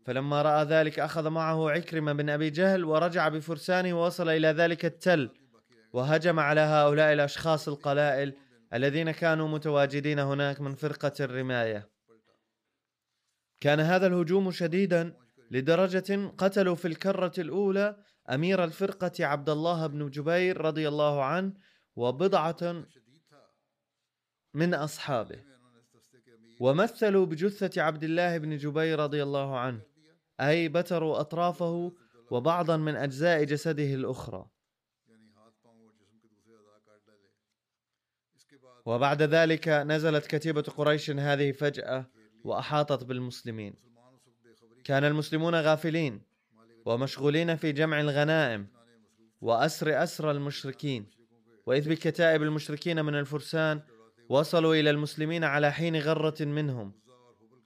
فلما 0.04 0.42
رأى 0.42 0.64
ذلك 0.64 0.98
أخذ 0.98 1.30
معه 1.30 1.70
عكرمة 1.70 2.12
بن 2.12 2.30
أبي 2.30 2.50
جهل 2.50 2.84
ورجع 2.84 3.28
بفرسانه 3.28 4.00
ووصل 4.00 4.28
إلى 4.28 4.48
ذلك 4.48 4.84
التل 4.84 5.30
وهجم 5.92 6.40
على 6.40 6.60
هؤلاء 6.60 7.12
الأشخاص 7.12 7.68
القلائل 7.68 8.34
الذين 8.74 9.10
كانوا 9.10 9.48
متواجدين 9.48 10.18
هناك 10.18 10.60
من 10.60 10.74
فرقة 10.74 11.12
الرماية. 11.20 11.90
كان 13.60 13.80
هذا 13.80 14.06
الهجوم 14.06 14.50
شديدا 14.50 15.16
لدرجة 15.50 16.26
قتلوا 16.38 16.74
في 16.74 16.88
الكرة 16.88 17.32
الأولى 17.38 17.96
أمير 18.30 18.64
الفرقة 18.64 19.26
عبد 19.26 19.50
الله 19.50 19.86
بن 19.86 20.10
جبير 20.10 20.60
رضي 20.60 20.88
الله 20.88 21.24
عنه 21.24 21.52
وبضعة 21.96 22.84
من 24.54 24.74
أصحابه. 24.74 25.44
ومثلوا 26.60 27.26
بجثة 27.26 27.82
عبد 27.82 28.04
الله 28.04 28.38
بن 28.38 28.56
جبير 28.56 28.98
رضي 28.98 29.22
الله 29.22 29.58
عنه 29.58 29.80
أي 30.40 30.68
بتروا 30.68 31.20
أطرافه 31.20 31.92
وبعضا 32.30 32.76
من 32.76 32.96
أجزاء 32.96 33.44
جسده 33.44 33.94
الأخرى. 33.94 34.50
وبعد 38.88 39.22
ذلك 39.22 39.68
نزلت 39.68 40.26
كتيبة 40.26 40.62
قريش 40.62 41.10
هذه 41.10 41.52
فجأة 41.52 42.06
وأحاطت 42.44 43.04
بالمسلمين. 43.04 43.74
كان 44.84 45.04
المسلمون 45.04 45.54
غافلين 45.54 46.22
ومشغولين 46.86 47.56
في 47.56 47.72
جمع 47.72 48.00
الغنائم 48.00 48.66
وأسر 49.40 50.02
أسر 50.02 50.30
المشركين. 50.30 51.06
وإذ 51.66 51.90
بكتائب 51.90 52.42
المشركين 52.42 53.04
من 53.04 53.14
الفرسان 53.14 53.80
وصلوا 54.28 54.74
إلى 54.74 54.90
المسلمين 54.90 55.44
على 55.44 55.72
حين 55.72 55.96
غرة 55.96 56.44
منهم. 56.44 56.92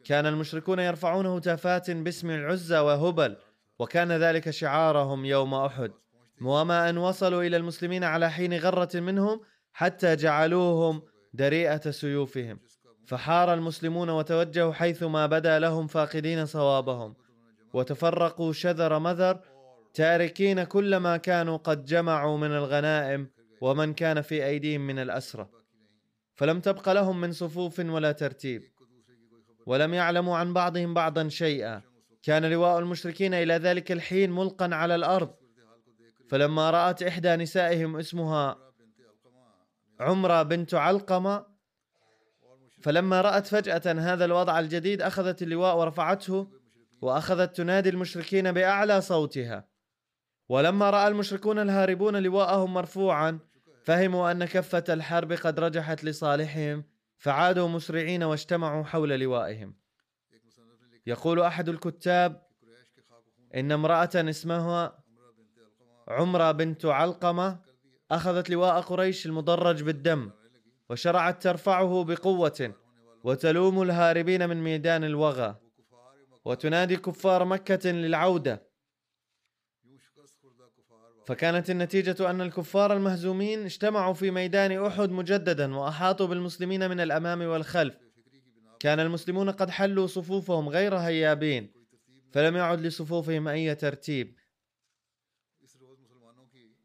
كان 0.04 0.26
المشركون 0.26 0.78
يرفعون 0.78 1.26
هتافات 1.26 1.90
باسم 1.90 2.30
العزى 2.30 2.78
وهبل 2.78 3.36
وكان 3.78 4.12
ذلك 4.12 4.50
شعارهم 4.50 5.24
يوم 5.24 5.54
أحد. 5.54 5.92
وما 6.40 6.90
أن 6.90 6.98
وصلوا 6.98 7.42
إلى 7.42 7.56
المسلمين 7.56 8.04
على 8.04 8.30
حين 8.30 8.58
غرة 8.58 8.90
منهم 8.94 9.40
حتى 9.72 10.16
جعلوهم 10.16 11.02
دريئة 11.34 11.90
سيوفهم 11.90 12.58
فحار 13.06 13.54
المسلمون 13.54 14.10
وتوجهوا 14.10 14.72
حيث 14.72 15.02
ما 15.02 15.26
بدا 15.26 15.58
لهم 15.58 15.86
فاقدين 15.86 16.46
صوابهم 16.46 17.14
وتفرقوا 17.72 18.52
شذر 18.52 18.98
مذر 18.98 19.40
تاركين 19.94 20.64
كل 20.64 20.96
ما 20.96 21.16
كانوا 21.16 21.56
قد 21.56 21.84
جمعوا 21.84 22.38
من 22.38 22.50
الغنائم 22.50 23.30
ومن 23.60 23.94
كان 23.94 24.20
في 24.20 24.46
أيديهم 24.46 24.86
من 24.86 24.98
الاسرى 24.98 25.48
فلم 26.34 26.60
تبق 26.60 26.92
لهم 26.92 27.20
من 27.20 27.32
صفوف 27.32 27.78
ولا 27.78 28.12
ترتيب 28.12 28.62
ولم 29.66 29.94
يعلموا 29.94 30.36
عن 30.36 30.52
بعضهم 30.52 30.94
بعضا 30.94 31.28
شيئا. 31.28 31.82
كان 32.22 32.50
لواء 32.50 32.78
المشركين 32.78 33.34
إلى 33.34 33.54
ذلك 33.54 33.92
الحين 33.92 34.30
ملقا 34.30 34.74
على 34.74 34.94
الأرض. 34.94 35.34
فلما 36.30 36.70
رأت 36.70 37.02
إحدى 37.02 37.36
نسائهم 37.36 37.96
اسمها 37.96 38.71
عمرة 40.00 40.42
بنت 40.42 40.74
علقمة 40.74 41.46
فلما 42.82 43.20
رأت 43.20 43.46
فجأة 43.46 43.92
هذا 43.98 44.24
الوضع 44.24 44.58
الجديد 44.58 45.02
أخذت 45.02 45.42
اللواء 45.42 45.76
ورفعته 45.76 46.50
وأخذت 47.00 47.56
تنادي 47.56 47.88
المشركين 47.88 48.52
بأعلى 48.52 49.00
صوتها. 49.00 49.68
ولما 50.48 50.90
رأى 50.90 51.08
المشركون 51.08 51.58
الهاربون 51.58 52.16
لواءهم 52.16 52.74
مرفوعا 52.74 53.38
فهموا 53.84 54.30
أن 54.30 54.44
كفة 54.44 54.84
الحرب 54.88 55.32
قد 55.32 55.60
رجحت 55.60 56.04
لصالحهم 56.04 56.84
فعادوا 57.18 57.68
مسرعين 57.68 58.22
واجتمعوا 58.22 58.84
حول 58.84 59.20
لوائهم. 59.20 59.74
يقول 61.06 61.40
أحد 61.40 61.68
الكتاب 61.68 62.42
إن 63.54 63.72
امرأة 63.72 64.10
اسمها 64.14 65.04
عمرة 66.08 66.52
بنت 66.52 66.84
علقمة 66.84 67.71
أخذت 68.12 68.50
لواء 68.50 68.80
قريش 68.80 69.26
المدرج 69.26 69.82
بالدم 69.82 70.30
وشرعت 70.90 71.42
ترفعه 71.42 72.04
بقوة 72.04 72.74
وتلوم 73.24 73.82
الهاربين 73.82 74.48
من 74.48 74.62
ميدان 74.62 75.04
الوغى 75.04 75.56
وتنادي 76.44 76.96
كفار 76.96 77.44
مكة 77.44 77.90
للعودة. 77.90 78.72
فكانت 81.26 81.70
النتيجة 81.70 82.30
أن 82.30 82.40
الكفار 82.40 82.92
المهزومين 82.92 83.64
اجتمعوا 83.64 84.14
في 84.14 84.30
ميدان 84.30 84.84
أحد 84.84 85.10
مجددا 85.10 85.76
وأحاطوا 85.76 86.26
بالمسلمين 86.26 86.90
من 86.90 87.00
الأمام 87.00 87.42
والخلف. 87.42 87.94
كان 88.80 89.00
المسلمون 89.00 89.50
قد 89.50 89.70
حلوا 89.70 90.06
صفوفهم 90.06 90.68
غير 90.68 90.96
هيابين 90.96 91.72
فلم 92.32 92.56
يعد 92.56 92.80
لصفوفهم 92.80 93.48
أي 93.48 93.74
ترتيب. 93.74 94.38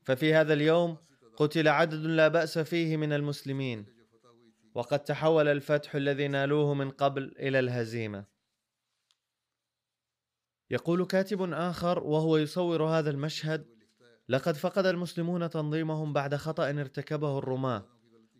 ففي 0.03 0.33
هذا 0.33 0.53
اليوم 0.53 0.97
قتل 1.38 1.67
عدد 1.67 2.06
لا 2.06 2.28
بأس 2.28 2.60
فيه 2.60 2.97
من 2.97 3.13
المسلمين. 3.13 3.86
وقد 4.76 5.00
تحول 5.00 5.47
الفتح 5.47 5.95
الذي 5.95 6.28
نالوه 6.28 6.73
من 6.73 6.91
قبل 6.91 7.36
إلى 7.39 7.60
الهزيمة. 7.60 8.26
يقول 10.69 11.06
كاتب 11.06 11.54
آخر 11.54 12.04
وهو 12.04 12.38
يصور 12.38 12.84
هذا 12.84 13.10
المشهد 13.10 13.65
لقد 14.30 14.56
فقد 14.56 14.86
المسلمون 14.86 15.50
تنظيمهم 15.50 16.13
بعد 16.13 16.36
خطأ 16.36 16.69
ارتكبه 16.69 17.38
الرماة 17.38 17.86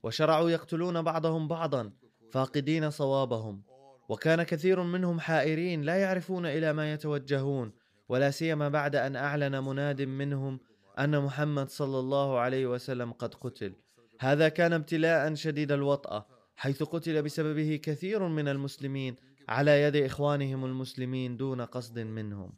وشرعوا 0.04 0.50
يقتلون 0.50 1.02
بعضهم 1.02 1.48
بعضا 1.48 1.94
فاقدين 2.32 2.90
صوابهم. 2.90 3.64
وكان 4.10 4.44
كثير 4.44 4.84
منهم 4.84 5.20
حائرين 5.20 5.82
لا 5.82 5.96
يعرفون 5.96 6.46
إلى 6.46 6.74
ما 6.74 6.94
يتوجهون 6.94 7.74
ولا 8.10 8.32
سيما 8.32 8.70
بعد 8.70 8.96
أن 8.96 9.16
أعلن 9.16 9.64
مناد 9.64 10.02
منهم 10.02 10.60
أن 11.00 11.24
محمد 11.24 11.70
صلى 11.70 12.00
الله 12.00 12.40
عليه 12.40 12.68
وسلم 12.68 13.12
قد 13.12 13.34
قتل. 13.36 13.74
هذا 14.20 14.50
كان 14.50 14.74
ابتلاء 14.74 15.36
شديد 15.36 15.72
الوطأة 15.72 16.28
حيث 16.56 16.84
قتل 16.84 17.22
بسببه 17.22 17.80
كثير 17.84 18.28
من 18.28 18.48
المسلمين 18.48 19.16
على 19.50 19.82
يد 19.82 19.96
إخوانهم 19.96 20.66
المسلمين 20.66 21.38
دون 21.38 21.62
قصد 21.62 22.00
منهم. 22.00 22.54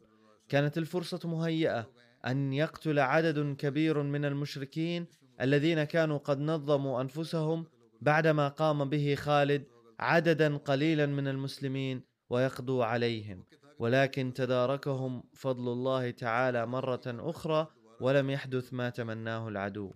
كانت 0.48 0.78
الفرصة 0.78 1.20
مهيئة 1.24 1.90
أن 2.26 2.52
يقتل 2.52 2.98
عدد 2.98 3.56
كبير 3.56 4.02
من 4.02 4.24
المشركين 4.24 5.06
الذين 5.40 5.84
كانوا 5.84 6.18
قد 6.18 6.40
نظموا 6.40 7.00
أنفسهم 7.00 7.66
بعدما 8.00 8.48
قام 8.48 8.88
به 8.88 9.14
خالد 9.14 9.64
عددا 9.98 10.56
قليلا 10.56 11.06
من 11.06 11.28
المسلمين 11.28 12.02
ويقضوا 12.30 12.84
عليهم. 12.84 13.44
ولكن 13.78 14.32
تداركهم 14.34 15.22
فضل 15.34 15.68
الله 15.72 16.10
تعالى 16.10 16.66
مرة 16.66 17.02
أخرى 17.06 17.66
ولم 18.00 18.30
يحدث 18.30 18.72
ما 18.72 18.90
تمناه 18.90 19.48
العدو. 19.48 19.94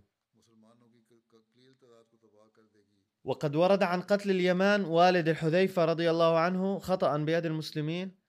وقد 3.25 3.57
ورد 3.57 3.83
عن 3.83 4.01
قتل 4.01 4.31
اليمان 4.31 4.85
والد 4.85 5.29
الحذيفة 5.29 5.85
رضي 5.85 6.11
الله 6.11 6.39
عنه 6.39 6.79
خطأ 6.79 7.17
بيد 7.17 7.47
المسلمين. 7.47 8.25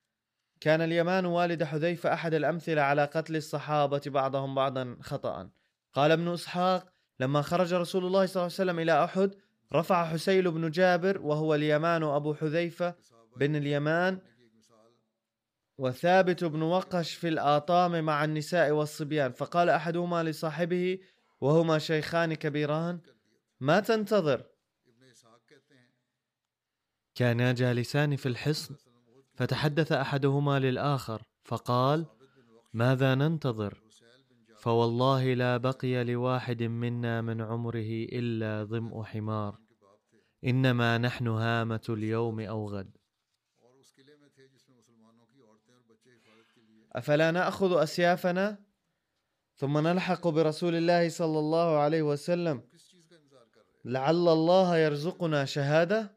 كان 0.61 0.81
اليمان 0.81 1.25
والد 1.25 1.63
حذيفة 1.63 2.13
أحد 2.13 2.33
الأمثلة 2.33 2.81
على 2.81 3.05
قتل 3.05 3.35
الصحابة 3.35 4.01
بعضهم 4.05 4.55
بعضا 4.55 4.97
خطأ 5.01 5.49
قال 5.93 6.11
ابن 6.11 6.27
إسحاق 6.27 6.88
لما 7.19 7.41
خرج 7.41 7.73
رسول 7.73 8.05
الله 8.05 8.25
صلى 8.25 8.33
الله 8.35 8.43
عليه 8.43 8.53
وسلم 8.53 8.79
إلى 8.79 9.03
أحد 9.03 9.35
رفع 9.73 10.05
حسيل 10.05 10.51
بن 10.51 10.71
جابر 10.71 11.21
وهو 11.21 11.55
اليمان 11.55 12.03
أبو 12.03 12.33
حذيفة 12.33 12.95
بن 13.38 13.55
اليمان 13.55 14.19
وثابت 15.77 16.43
بن 16.43 16.61
وقش 16.61 17.13
في 17.13 17.27
الآطام 17.27 18.03
مع 18.03 18.23
النساء 18.23 18.71
والصبيان. 18.71 19.31
فقال 19.31 19.69
أحدهما 19.69 20.23
لصاحبه 20.23 20.99
وهما 21.41 21.79
شيخان 21.79 22.33
كبيران؟ 22.33 22.99
ما 23.59 23.79
تنتظر. 23.79 24.43
كانا 27.15 27.53
جالسان 27.53 28.15
في 28.15 28.25
الحصن. 28.25 28.75
فتحدث 29.33 29.91
أحدهما 29.91 30.59
للآخر 30.59 31.21
فقال 31.43 32.05
ماذا 32.73 33.15
ننتظر؟ 33.15 33.81
فوالله 34.57 35.33
لا 35.33 35.57
بقي 35.57 36.03
لواحد 36.03 36.63
منا 36.63 37.21
من 37.21 37.41
عمره 37.41 38.07
إلا 38.11 38.63
ظمء 38.63 39.03
حمار. 39.03 39.59
إنما 40.45 40.97
نحن 40.97 41.27
هامة 41.27 41.81
اليوم 41.89 42.39
أو 42.39 42.69
غد. 42.69 42.97
أفلا 46.95 47.31
نأخذ 47.31 47.84
أسيافنا؟ 47.84 48.58
ثم 49.55 49.77
نلحق 49.77 50.27
برسول 50.27 50.75
الله 50.75 51.10
صلى 51.10 51.39
الله 51.39 51.77
عليه 51.77 52.01
وسلم. 52.01 52.63
لعل 53.86 54.27
الله 54.27 54.77
يرزقنا 54.77 55.45
شهادة؟ 55.45 56.15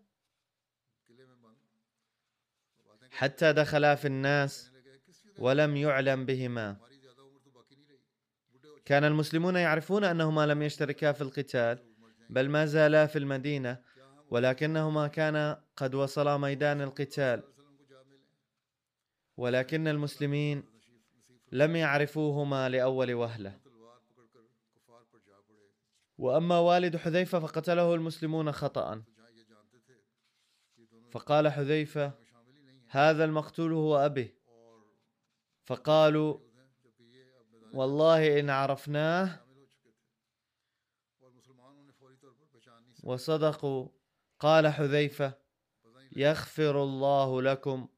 حتى 3.11 3.53
دخلا 3.53 3.95
في 3.95 4.07
الناس 4.07 4.71
ولم 5.39 5.77
يعلم 5.77 6.27
بهما. 6.27 6.77
كان 8.85 9.05
المسلمون 9.05 9.57
يعرفون 9.57 10.05
أنهما 10.05 10.47
لم 10.47 10.63
يشتركا 10.63 11.13
في 11.13 11.21
القتال 11.21 11.79
بل 12.31 12.49
ما 12.49 12.67
زالا 12.67 13.07
في 13.07 13.19
المدينة 13.19 13.83
ولكنهما 14.31 15.07
كانا 15.07 15.65
قد 15.77 15.95
وصلا 15.95 16.37
ميدان 16.37 16.81
القتال. 16.81 17.43
ولكن 19.39 19.89
المسلمين 19.89 20.65
لم 21.53 21.77
يعرفوهما 21.77 22.69
لأول 22.69 23.15
وهلة. 23.15 23.61
وأما 26.19 26.59
والد 26.59 26.97
حذيفة 26.97 27.39
فقتله 27.39 27.95
المسلمون 27.95 28.53
خطا. 28.53 29.03
فقال 31.11 31.49
حذيفة 31.49 32.13
هذا 32.89 33.25
المقتول 33.25 33.73
هو 33.73 33.97
أبي. 33.97 34.35
فقالوا 35.65 36.39
والله 37.75 38.41
إن 38.41 38.51
عرفناه 38.51 39.41
وصدقوا. 43.05 43.89
قال 44.41 44.69
حذيفة 44.69 45.33
يغفر 46.17 46.83
الله 46.83 47.43
لكم 47.43 47.89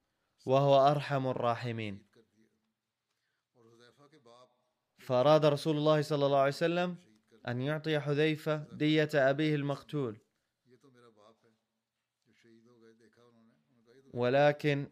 وهو 0.46 0.90
أرحم 0.90 1.26
الراحمين. 1.26 2.02
فأراد 4.98 5.44
رسول 5.44 5.76
الله 5.76 6.02
صلى 6.02 6.26
الله 6.26 6.38
عليه 6.38 6.48
وسلم 6.48 6.96
أن 7.48 7.60
يعطي 7.60 8.00
حذيفة 8.00 8.56
دية 8.72 9.08
أبيه 9.14 9.54
المقتول. 9.54 10.20
ولكن 14.14 14.88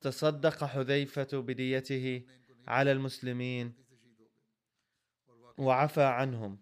تصدق 0.00 0.64
حذيفة 0.64 1.40
بديته 1.40 2.22
على 2.66 2.92
المسلمين 2.92 3.74
وعفى 5.58 6.02
عنهم. 6.02 6.58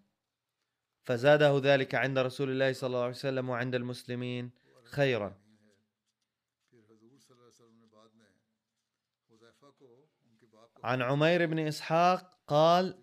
فزاده 1.02 1.59
ذلك 1.59 1.94
عند 1.94 2.18
رسول 2.18 2.50
الله 2.50 2.72
صلى 2.72 2.87
الله 2.87 3.02
عليه 3.02 3.11
وسلم 3.11 3.48
وعند 3.48 3.74
المسلمين 3.74 4.50
خيرا. 4.85 5.50
عن 10.85 11.03
عمير 11.03 11.47
بن 11.47 11.59
إسحاق 11.59 12.43
قال 12.47 12.99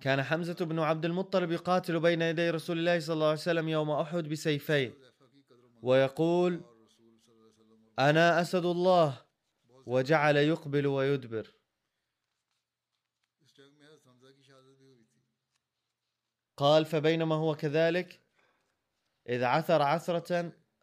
كان 0.00 0.22
حمزة 0.22 0.54
بن 0.54 0.78
عبد 0.78 1.04
المطلب 1.04 1.50
يقاتل 1.50 2.00
بين 2.00 2.22
يدي 2.22 2.50
رسول 2.50 2.78
الله 2.78 3.00
صلى 3.00 3.14
الله 3.14 3.26
عليه 3.26 3.38
وسلم 3.38 3.68
يوم 3.68 3.90
أحد 3.90 4.28
بسيفين 4.28 4.94
ويقول 5.82 6.64
أنا 7.98 8.40
أسد 8.40 8.64
الله 8.64 9.26
وجعل 9.86 10.36
يقبل 10.36 10.86
ويدبر. 10.86 11.52
قال 16.56 16.84
فبينما 16.84 17.34
هو 17.34 17.54
كذلك 17.54 18.20
إذ 19.28 19.44
عثر 19.44 19.82
عثرة 19.82 20.52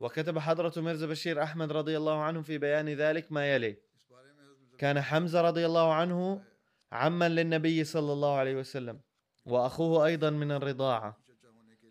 وكتب 0.00 0.38
حضرة 0.38 0.72
مرزا 0.76 1.06
بشير 1.06 1.42
أحمد 1.42 1.72
رضي 1.72 1.96
الله 1.96 2.22
عنه 2.22 2.42
في 2.42 2.58
بيان 2.58 2.88
ذلك 2.88 3.32
ما 3.32 3.54
يلي 3.54 3.76
كان 4.78 5.00
حمزة 5.00 5.40
رضي 5.40 5.66
الله 5.66 5.94
عنه 5.94 6.44
عما 6.92 7.28
للنبي 7.28 7.84
صلى 7.84 8.12
الله 8.12 8.36
عليه 8.36 8.56
وسلم 8.56 9.00
وأخوه 9.44 10.06
أيضا 10.06 10.30
من 10.30 10.52
الرضاعة 10.52 11.20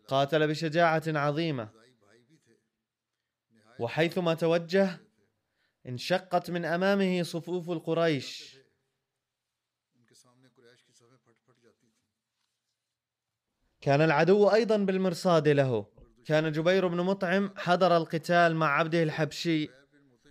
قاتل 0.08 0.48
بشجاعة 0.48 1.04
عظيمة 1.08 1.70
وحيثما 3.80 4.34
توجه 4.34 5.00
انشقت 5.88 6.52
من 6.52 6.66
أمامه 6.66 7.24
صفوف 7.24 7.70
القريش 7.70 8.58
كان 13.82 14.02
العدو 14.02 14.50
أيضا 14.50 14.78
بالمرصاد 14.78 15.48
له 15.48 15.95
كان 16.26 16.52
جبير 16.52 16.88
بن 16.88 17.02
مطعم 17.02 17.54
حضر 17.58 17.98
القتال 17.98 18.56
مع 18.56 18.68
عبده 18.68 19.04
الحبشي. 19.04 19.70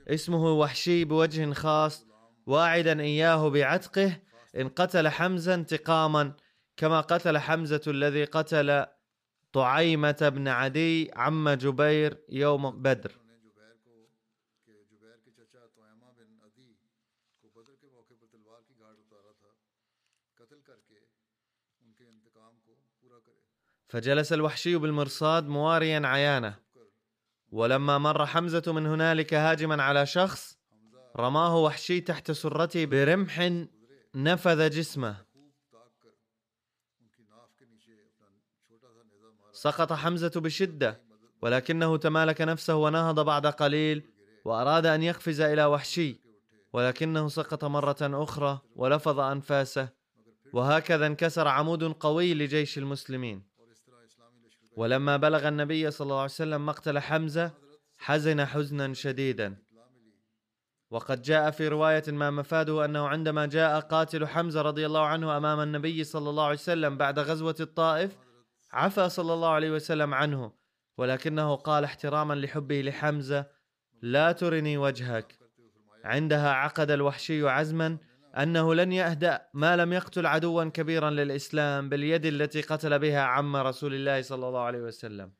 اسمه 0.09 0.53
وحشي 0.53 1.05
بوجه 1.05 1.53
خاص 1.53 2.07
واعدا 2.47 3.01
إياه 3.01 3.49
بعتقه 3.49 4.21
إن 4.57 4.69
قتل 4.69 5.09
حمزة 5.09 5.55
انتقاما 5.55 6.37
كما 6.77 7.01
قتل 7.01 7.39
حمزة 7.39 7.81
الذي 7.87 8.25
قتل 8.25 8.87
طعيمة 9.53 10.33
بن 10.35 10.49
عدي 10.49 11.11
عم 11.17 11.49
جبير 11.49 12.25
يوم 12.29 12.83
بدر. 12.83 13.13
فجلس 23.89 24.33
الوحشي 24.33 24.77
بالمرصاد 24.77 25.49
مواريا 25.49 26.03
عيانه. 26.05 26.55
ولما 27.53 27.99
مر 27.99 28.27
حمزة 28.27 28.63
من 28.67 28.87
هنالك 28.87 29.35
هاجما 29.35 29.83
على 29.83 30.07
شخص 30.07 30.59
رماه 31.17 31.57
وحشي 31.57 32.01
تحت 32.01 32.31
سرته 32.31 32.85
برمح 32.85 33.53
نفذ 34.15 34.71
جسمه. 34.71 35.17
سقط 39.53 39.93
حمزة 39.93 40.41
بشدة 40.41 41.01
ولكنه 41.43 41.97
تمالك 41.97 42.41
نفسه 42.41 42.75
ونهض 42.75 43.21
بعد 43.21 43.47
قليل 43.47 44.03
وأراد 44.45 44.87
أن 44.87 45.03
يقفز 45.03 45.41
إلى 45.41 45.65
وحشي 45.65 46.21
ولكنه 46.73 47.29
سقط 47.29 47.65
مرة 47.65 47.97
أخرى 48.03 48.61
ولفظ 48.77 49.21
أنفاسه 49.21 49.89
وهكذا 50.53 51.07
انكسر 51.07 51.49
عمود 51.49 51.85
قوي 51.85 52.35
لجيش 52.35 52.79
المسلمين. 52.79 53.43
ولما 54.77 55.17
بلغ 55.17 55.49
النبي 55.49 55.91
صلى 55.91 56.05
الله 56.05 56.17
عليه 56.17 56.25
وسلم 56.25 56.67
مقتل 56.67 56.99
حمزة 56.99 57.51
حزن 57.99 58.45
حزنا 58.45 58.95
شديدا. 58.95 59.57
وقد 60.91 61.23
جاء 61.23 61.51
في 61.51 61.69
رواية 61.69 62.03
ما 62.09 62.31
مفاده 62.31 62.85
أنه 62.85 63.09
عندما 63.09 63.47
جاء 63.47 63.81
قاتل 63.81 64.27
حمزة 64.27 64.63
رضي 64.63 64.87
الله 64.87 65.07
عنه 65.07 65.37
أمام 65.37 65.61
النبي 65.61 66.05
صلى 66.05 66.31
الله 66.31 66.45
عليه 66.45 66.55
وسلم 66.55 66.97
بعد 66.97 67.19
غزوة 67.19 67.57
الطائف 67.61 68.17
عفى 68.73 69.09
صلى 69.09 69.33
الله 69.35 69.49
عليه 69.49 69.71
وسلم 69.71 70.15
عنه 70.15 70.53
ولكنه 70.99 71.55
قال 71.55 71.85
احتراما 71.85 72.35
لحبه 72.35 72.81
لحمزة 72.81 73.47
لا 74.03 74.33
ترني 74.33 74.79
وجهك 74.79 75.39
عندها 76.05 76.51
عقد 76.51 76.91
الوحشي 76.91 77.49
عزما 77.49 77.99
أنه 78.39 78.75
لن 78.75 78.93
يهدا 78.93 79.49
ما 79.55 79.77
لم 79.77 79.93
يقتل 79.93 80.27
عدوا 80.27 80.65
كبيرا 80.65 81.11
للإسلام 81.11 81.89
باليد 81.89 82.27
التي 82.27 82.61
قتل 82.61 82.99
بها 82.99 83.21
عم 83.21 83.57
رسول 83.57 83.95
الله 83.95 84.23
صلى 84.23 84.49
الله 84.49 84.61
عليه 84.61 84.81
وسلم. 84.81 85.33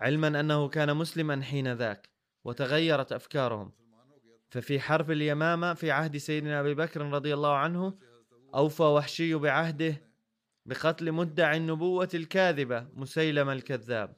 علما 0.00 0.40
أنه 0.40 0.68
كان 0.68 0.96
مسلما 0.96 1.42
حين 1.42 1.72
ذاك 1.72 2.10
وتغيرت 2.44 3.12
أفكارهم. 3.12 3.72
ففي 4.48 4.80
حرب 4.80 5.10
اليمامة 5.10 5.74
في 5.74 5.90
عهد 5.90 6.16
سيدنا 6.16 6.60
أبي 6.60 6.74
بكر 6.74 7.00
رضي 7.00 7.34
الله 7.34 7.56
عنه 7.56 7.98
أوفى 8.54 8.82
وحشي 8.82 9.34
بعهده 9.34 10.02
بقتل 10.66 11.12
مدعي 11.12 11.56
النبوة 11.56 12.08
الكاذبة 12.14 12.88
مسيلم 12.94 13.50
الكذاب. 13.50 14.16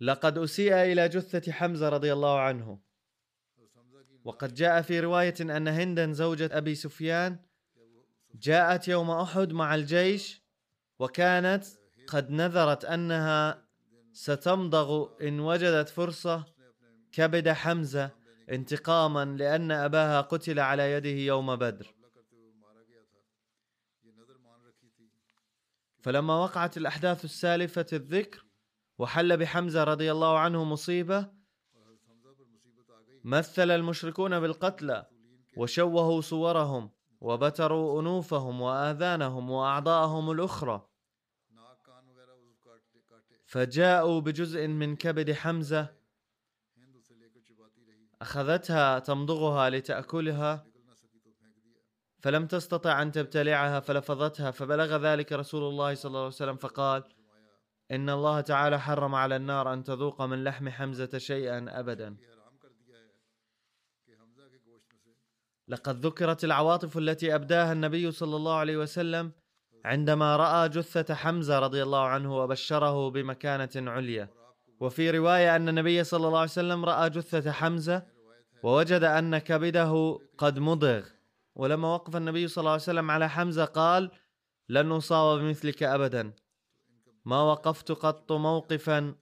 لقد 0.00 0.38
أسيء 0.38 0.74
إلى 0.74 1.08
جثة 1.08 1.52
حمزة 1.52 1.88
رضي 1.88 2.12
الله 2.12 2.40
عنه. 2.40 2.91
وقد 4.24 4.54
جاء 4.54 4.82
في 4.82 5.00
رواية 5.00 5.34
أن 5.40 5.68
هندا 5.68 6.12
زوجة 6.12 6.58
أبي 6.58 6.74
سفيان 6.74 7.38
جاءت 8.34 8.88
يوم 8.88 9.10
أحد 9.10 9.52
مع 9.52 9.74
الجيش 9.74 10.42
وكانت 10.98 11.64
قد 12.08 12.30
نذرت 12.30 12.84
أنها 12.84 13.64
ستمضغ 14.12 15.08
إن 15.22 15.40
وجدت 15.40 15.88
فرصة 15.88 16.44
كبد 17.12 17.48
حمزة 17.48 18.10
انتقاما 18.50 19.24
لأن 19.24 19.72
أباها 19.72 20.20
قتل 20.20 20.60
على 20.60 20.92
يده 20.92 21.10
يوم 21.10 21.56
بدر. 21.56 21.94
فلما 26.02 26.34
وقعت 26.34 26.76
الأحداث 26.76 27.24
السالفة 27.24 27.86
الذكر 27.92 28.44
وحل 28.98 29.36
بحمزة 29.36 29.84
رضي 29.84 30.12
الله 30.12 30.38
عنه 30.38 30.64
مصيبة 30.64 31.41
مثل 33.24 33.70
المشركون 33.70 34.40
بالقتلى 34.40 35.06
وشوهوا 35.56 36.20
صورهم 36.20 36.90
وبتروا 37.20 38.00
أنوفهم 38.00 38.60
وآذانهم 38.60 39.50
وأعضاءهم 39.50 40.30
الأخرى. 40.30 40.88
فجاءوا 43.46 44.20
بجزء 44.20 44.66
من 44.66 44.96
كبد 44.96 45.32
حمزة 45.32 45.94
أخذتها 48.22 48.98
تمضغها 48.98 49.70
لتأكلها 49.70 50.64
فلم 52.22 52.46
تستطع 52.46 53.02
أن 53.02 53.12
تبتلعها 53.12 53.80
فلفظتها 53.80 54.50
فبلغ 54.50 54.96
ذلك 54.96 55.32
رسول 55.32 55.62
الله 55.62 55.94
صلى 55.94 56.08
الله 56.08 56.18
عليه 56.18 56.28
وسلم 56.28 56.56
فقال 56.56 57.04
إن 57.90 58.10
الله 58.10 58.40
تعالى 58.40 58.80
حرم 58.80 59.14
على 59.14 59.36
النار 59.36 59.72
أن 59.72 59.84
تذوق 59.84 60.22
من 60.22 60.44
لحم 60.44 60.68
حمزة 60.68 61.18
شيئا 61.18 61.80
ابدا. 61.80 62.16
لقد 65.72 66.06
ذكرت 66.06 66.44
العواطف 66.44 66.98
التي 66.98 67.34
أبداها 67.34 67.72
النبي 67.72 68.10
صلى 68.10 68.36
الله 68.36 68.54
عليه 68.54 68.76
وسلم 68.76 69.32
عندما 69.84 70.36
رأى 70.36 70.68
جثة 70.68 71.14
حمزة 71.14 71.58
رضي 71.58 71.82
الله 71.82 72.04
عنه 72.04 72.36
وبشره 72.36 73.10
بمكانة 73.10 73.90
عليا. 73.90 74.28
وفي 74.80 75.10
رواية 75.10 75.56
أن 75.56 75.68
النبي 75.68 76.04
صلى 76.04 76.26
الله 76.26 76.38
عليه 76.38 76.50
وسلم 76.50 76.84
رأى 76.84 77.10
جثة 77.10 77.50
حمزة 77.52 78.02
ووجد 78.62 79.04
أن 79.04 79.38
كبده 79.38 80.18
قد 80.38 80.58
مضغ. 80.58 81.02
ولما 81.54 81.94
وقف 81.94 82.16
النبي 82.16 82.48
صلى 82.48 82.62
الله 82.62 82.70
عليه 82.70 82.82
وسلم 82.82 83.10
على 83.10 83.28
حمزة 83.28 83.64
قال 83.64 84.10
لن 84.68 84.88
نصاب 84.88 85.38
بمثلك 85.38 85.82
ابدا. 85.82 86.32
ما 87.24 87.42
وقفت 87.42 87.92
قط 87.92 88.32
موقفا 88.32 89.14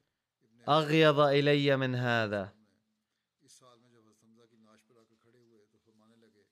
اغيض 0.69 1.21
إلي 1.21 1.77
من 1.77 1.95
هذا. 1.95 2.60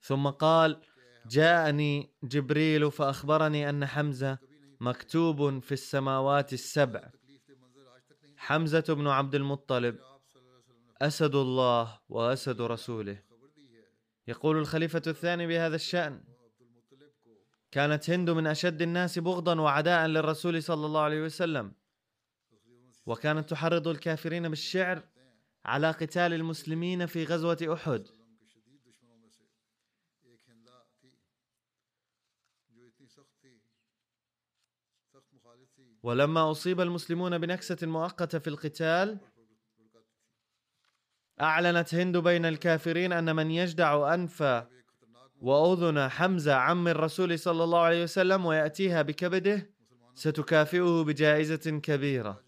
ثم 0.09 0.29
قال 0.29 0.81
جاءني 1.27 2.11
جبريل 2.23 2.91
فأخبرني 2.91 3.69
أن 3.69 3.87
حمزة 3.87 4.39
مكتوب 4.81 5.59
في 5.63 5.73
السماوات 5.73 6.53
السبع. 6.53 7.11
حمزة 8.37 8.85
بن 8.89 9.07
عبد 9.07 9.35
المطلب 9.35 9.99
أسد 11.03 11.35
الله 11.35 12.01
وأسد 12.09 12.61
رسوله. 12.61 13.23
يقول 14.29 14.57
الخليفة 14.59 15.03
الثاني 15.07 15.47
بهذا 15.47 15.77
الشأن 15.77 16.25
كانت 17.71 18.11
هند 18.11 18.31
من 18.31 18.47
أشد 18.47 18.83
الناس 18.83 19.19
بغضا 19.19 19.61
وعداء 19.61 20.07
للرسول 20.07 20.63
صلى 20.63 20.87
الله 20.87 21.01
عليه 21.01 21.23
وسلم. 21.23 21.73
وكانت 23.07 23.51
تحرض 23.51 23.89
الكافرين 23.89 24.49
بالشعر 24.49 25.03
على 25.65 25.91
قتال 25.91 26.33
المسلمين 26.33 27.07
في 27.07 27.25
غزوة 27.25 27.59
أحد. 27.73 28.18
ولما 36.03 36.51
أصيب 36.51 36.81
المسلمون 36.81 37.39
بنكسة 37.39 37.87
مؤقتة 37.87 38.39
في 38.39 38.49
القتال 38.49 39.19
أعلنت 41.41 41.95
هند 41.95 42.17
بين 42.17 42.47
الكافرين 42.47 43.13
أن 43.13 43.37
من 43.37 43.51
يجدع 43.51 44.15
أنف 44.15 44.65
وأذن 45.41 46.09
حمزة 46.09 46.55
عم 46.55 46.89
الرسول 46.89 47.39
صلى 47.39 47.65
الله 47.65 47.81
عليه 47.81 48.03
وسلم 48.03 48.47
ويأتيها 48.47 49.03
بكبده 49.03 49.71
ستكافئه 50.15 51.05
بجائزة 51.07 51.81
كبيرة. 51.83 52.45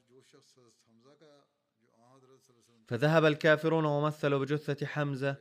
فذهب 2.88 3.24
الكافرون 3.24 3.84
ومثلوا 3.84 4.38
بجثة 4.38 4.86
حمزة 4.86 5.36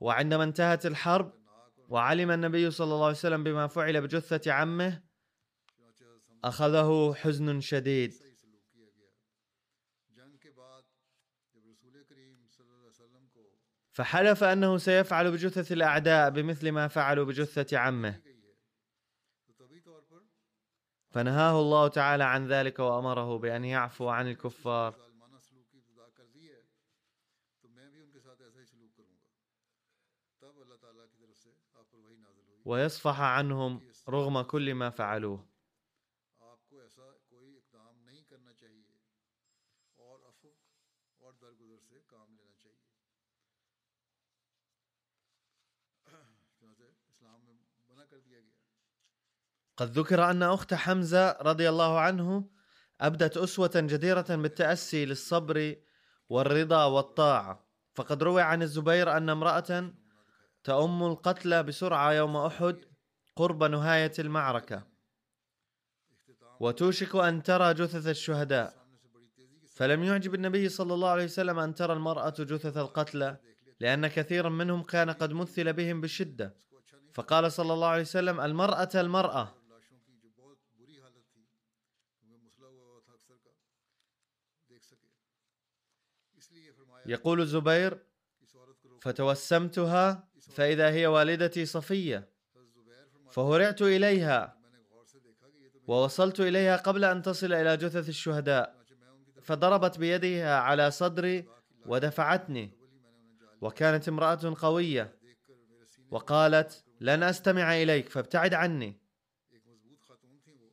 وعندما 0.00 0.44
انتهت 0.44 0.86
الحرب 0.86 1.32
وعلم 1.88 2.30
النبي 2.30 2.70
صلى 2.70 2.94
الله 2.94 3.04
عليه 3.04 3.16
وسلم 3.16 3.44
بما 3.44 3.66
فعل 3.66 4.00
بجثة 4.00 4.52
عمه 4.52 5.02
أخذه 6.44 7.14
حزن 7.14 7.60
شديد. 7.60 8.14
فحلف 13.92 14.44
أنه 14.44 14.78
سيفعل 14.78 15.30
بجثث 15.30 15.72
الأعداء 15.72 16.30
بمثل 16.30 16.72
ما 16.72 16.88
فعلوا 16.88 17.24
بجثة 17.24 17.78
عمه. 17.78 18.20
فنهاه 21.10 21.60
الله 21.60 21.88
تعالى 21.88 22.24
عن 22.24 22.46
ذلك 22.46 22.78
وأمره 22.78 23.38
بأن 23.38 23.64
يعفو 23.64 24.08
عن 24.08 24.28
الكفار. 24.28 24.94
ويصفح 32.64 33.20
عنهم 33.20 33.80
رغم 34.08 34.42
كل 34.42 34.74
ما 34.74 34.90
فعلوه. 34.90 35.47
قد 49.78 49.98
ذكر 49.98 50.30
أن 50.30 50.42
أخت 50.42 50.74
حمزة 50.74 51.32
رضي 51.42 51.68
الله 51.68 52.00
عنه 52.00 52.44
أبدت 53.00 53.36
أسوة 53.36 53.70
جديرة 53.74 54.26
بالتأسي 54.30 55.04
للصبر 55.04 55.76
والرضا 56.28 56.84
والطاعة. 56.84 57.68
فقد 57.94 58.22
روي 58.22 58.42
عن 58.42 58.62
الزبير 58.62 59.16
أن 59.16 59.30
امرأة 59.30 59.92
تأم 60.64 61.02
القتلى 61.02 61.62
بسرعة 61.62 62.12
يوم 62.12 62.36
أحد 62.36 62.76
قرب 63.36 63.64
نهاية 63.64 64.12
المعركة. 64.18 64.82
وتوشك 66.60 67.16
أن 67.16 67.42
ترى 67.42 67.74
جثث 67.74 68.06
الشهداء. 68.06 68.74
فلم 69.74 70.04
يعجب 70.04 70.34
النبي 70.34 70.68
صلى 70.68 70.94
الله 70.94 71.08
عليه 71.08 71.24
وسلم 71.24 71.58
أن 71.58 71.74
ترى 71.74 71.92
المرأة 71.92 72.34
جثث 72.38 72.76
القتلى 72.76 73.36
لأن 73.80 74.06
كثيرا 74.06 74.48
منهم 74.48 74.82
كان 74.82 75.10
قد 75.10 75.32
مثل 75.32 75.72
بهم 75.72 76.00
بشدة. 76.00 76.56
فقال 77.14 77.52
صلى 77.52 77.72
الله 77.72 77.88
عليه 77.88 78.02
وسلم 78.02 78.40
المرأة 78.40 78.88
المرأة. 78.94 79.57
يقول 87.08 87.40
الزبير 87.40 87.98
فتوسمتها 89.00 90.28
فإذا 90.50 90.90
هي 90.90 91.06
والدتي 91.06 91.66
صفية 91.66 92.28
فهرعت 93.30 93.82
إليها 93.82 94.58
ووصلت 95.86 96.40
إليها 96.40 96.76
قبل 96.76 97.04
أن 97.04 97.22
تصل 97.22 97.52
إلى 97.52 97.76
جثث 97.76 98.08
الشهداء 98.08 98.78
فضربت 99.42 99.98
بيدها 99.98 100.58
على 100.58 100.90
صدري 100.90 101.48
ودفعتني 101.86 102.78
وكانت 103.60 104.08
امرأة 104.08 104.54
قوية 104.60 105.18
وقالت 106.10 106.84
لن 107.00 107.22
أستمع 107.22 107.82
إليك 107.82 108.08
فابتعد 108.08 108.54
عني. 108.54 109.00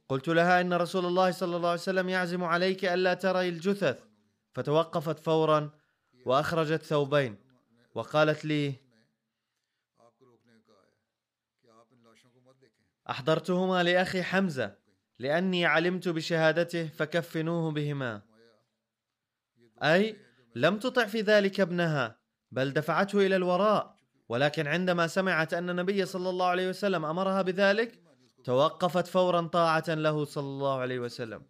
قلت 0.09 0.27
لها 0.27 0.61
إن 0.61 0.73
رسول 0.73 1.05
الله 1.05 1.31
صلى 1.31 1.55
الله 1.55 1.69
عليه 1.69 1.79
وسلم 1.79 2.09
يعزم 2.09 2.43
عليك 2.43 2.85
ألا 2.85 3.13
تري 3.13 3.49
الجثث. 3.49 4.03
فتوقفت 4.53 5.19
فورا 5.19 5.71
وأخرجت 6.25 6.83
ثوبين 6.83 7.37
وقالت 7.95 8.45
لي 8.45 8.75
أحضرتهما 13.09 13.83
لأخي 13.83 14.23
حمزة 14.23 14.75
لأني 15.19 15.65
علمت 15.65 16.07
بشهادته 16.07 16.87
فكفنوه 16.87 17.71
بهما. 17.71 18.21
أي 19.83 20.17
لم 20.55 20.79
تطع 20.79 21.05
في 21.05 21.21
ذلك 21.21 21.59
ابنها 21.59 22.19
بل 22.51 22.73
دفعته 22.73 23.25
إلى 23.25 23.35
الوراء 23.35 23.99
ولكن 24.29 24.67
عندما 24.67 25.07
سمعت 25.07 25.53
أن 25.53 25.69
النبي 25.69 26.05
صلى 26.05 26.29
الله 26.29 26.45
عليه 26.45 26.69
وسلم 26.69 27.05
أمرها 27.05 27.41
بذلك 27.41 28.01
توقفت 28.43 29.07
فورا 29.07 29.47
طاعة 29.47 29.83
له 29.87 30.25
صلى 30.25 30.43
الله 30.43 30.79
عليه 30.79 30.99
وسلم. 30.99 31.45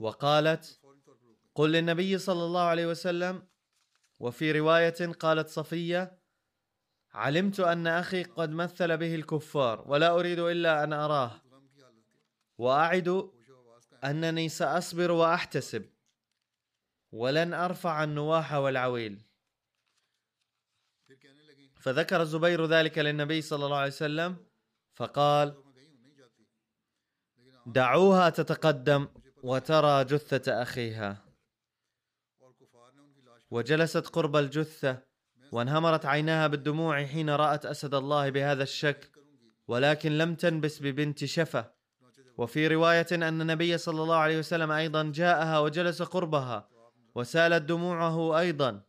وقالت 0.00 0.79
قل 1.60 1.72
للنبي 1.72 2.18
صلى 2.18 2.44
الله 2.44 2.60
عليه 2.60 2.86
وسلم 2.86 3.48
وفي 4.18 4.52
رواية 4.52 5.12
قالت 5.12 5.48
صفية 5.48 6.18
علمت 7.12 7.60
أن 7.60 7.86
أخي 7.86 8.22
قد 8.22 8.50
مثل 8.50 8.96
به 8.96 9.14
الكفار 9.14 9.84
ولا 9.86 10.10
أريد 10.10 10.38
إلا 10.38 10.84
أن 10.84 10.92
أراه 10.92 11.42
وأعد 12.58 13.30
أنني 14.04 14.48
سأصبر 14.48 15.10
وأحتسب 15.10 15.90
ولن 17.12 17.54
أرفع 17.54 18.04
النواح 18.04 18.52
والعويل. 18.52 19.22
فذكر 21.76 22.22
الزبير 22.22 22.66
ذلك 22.66 22.98
للنبي 22.98 23.42
صلى 23.42 23.64
الله 23.64 23.76
عليه 23.76 23.86
وسلم 23.86 24.36
فقال 24.94 25.64
دعوها 27.66 28.30
تتقدم 28.30 29.08
وترى 29.42 30.04
جثة 30.04 30.62
أخيها. 30.62 31.29
وجلست 33.50 34.06
قرب 34.06 34.36
الجثة 34.36 35.02
وانهمرت 35.52 36.06
عيناها 36.06 36.46
بالدموع 36.46 37.04
حين 37.04 37.30
رأت 37.30 37.66
أسد 37.66 37.94
الله 37.94 38.30
بهذا 38.30 38.62
الشكل 38.62 39.08
ولكن 39.68 40.18
لم 40.18 40.34
تنبس 40.34 40.82
ببنت 40.82 41.24
شفة 41.24 41.72
وفي 42.38 42.68
رواية 42.68 43.06
أن 43.12 43.40
النبي 43.40 43.78
صلى 43.78 44.02
الله 44.02 44.16
عليه 44.16 44.38
وسلم 44.38 44.70
أيضا 44.70 45.12
جاءها 45.14 45.58
وجلس 45.58 46.02
قربها 46.02 46.68
وسالت 47.14 47.62
دموعه 47.62 48.38
أيضا. 48.38 48.82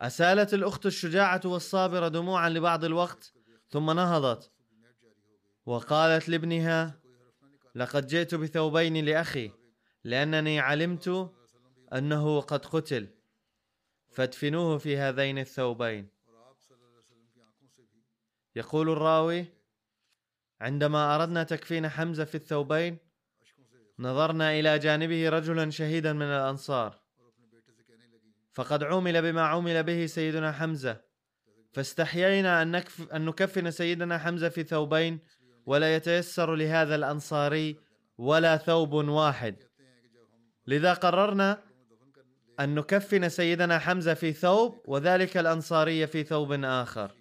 أسالت 0.00 0.54
الأخت 0.54 0.86
الشجاعة 0.86 1.40
والصابرة 1.44 2.08
دموعا 2.08 2.48
لبعض 2.48 2.84
الوقت 2.84 3.32
ثم 3.70 3.90
نهضت 3.90 4.50
وقالت 5.66 6.28
لابنها 6.28 7.00
لقد 7.74 8.06
جئت 8.06 8.34
بثوبين 8.34 9.04
لأخي. 9.04 9.63
لأنني 10.04 10.60
علمت 10.60 11.32
أنه 11.92 12.40
قد 12.40 12.66
قتل 12.66 13.08
فادفنوه 14.10 14.78
في 14.78 14.96
هذين 14.96 15.38
الثوبين. 15.38 16.08
يقول 18.56 18.90
الراوي 18.90 19.46
عندما 20.60 21.14
أردنا 21.16 21.42
تكفين 21.42 21.88
حمزة 21.88 22.24
في 22.24 22.34
الثوبين 22.34 22.98
نظرنا 23.98 24.58
إلى 24.58 24.78
جانبه 24.78 25.28
رجلا 25.28 25.70
شهيدا 25.70 26.12
من 26.12 26.26
الأنصار. 26.26 27.00
فقد 28.52 28.82
عومل 28.84 29.22
بما 29.22 29.42
عومل 29.42 29.82
به 29.82 30.06
سيدنا 30.06 30.52
حمزة. 30.52 31.00
فاستحيينا 31.72 32.62
أن, 32.62 32.70
نكف 32.70 33.12
أن 33.12 33.24
نكفن 33.24 33.70
سيدنا 33.70 34.18
حمزة 34.18 34.48
في 34.48 34.62
ثوبين 34.62 35.18
ولا 35.66 35.96
يتيسر 35.96 36.54
لهذا 36.54 36.94
الأنصاري 36.94 37.78
ولا 38.18 38.56
ثوب 38.56 38.92
واحد. 38.92 39.56
لذا 40.66 40.94
قررنا 40.94 41.62
أن 42.60 42.74
نكفن 42.74 43.28
سيدنا 43.28 43.78
حمزة 43.78 44.14
في 44.14 44.32
ثوب 44.32 44.82
وذلك 44.88 45.36
الأنصاري 45.36 46.06
في 46.06 46.24
ثوب 46.24 46.52
آخر. 46.52 47.14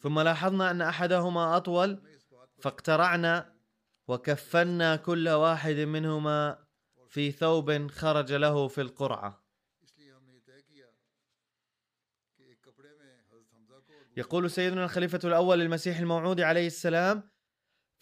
ثم 0.00 0.20
لاحظنا 0.20 0.70
أن 0.70 0.82
أحدهما 0.82 1.56
أطول 1.56 2.02
فاقترعنا 2.58 3.54
وكفنا 4.08 4.96
كل 4.96 5.28
واحد 5.28 5.76
منهما 5.76 6.64
في 7.08 7.32
ثوب 7.32 7.90
خرج 7.90 8.32
له 8.32 8.68
في 8.68 8.80
القرعة. 8.80 9.44
يقول 14.16 14.50
سيدنا 14.50 14.84
الخليفة 14.84 15.20
الأول 15.24 15.58
للمسيح 15.58 15.98
الموعود 15.98 16.40
عليه 16.40 16.66
السلام 16.66 17.33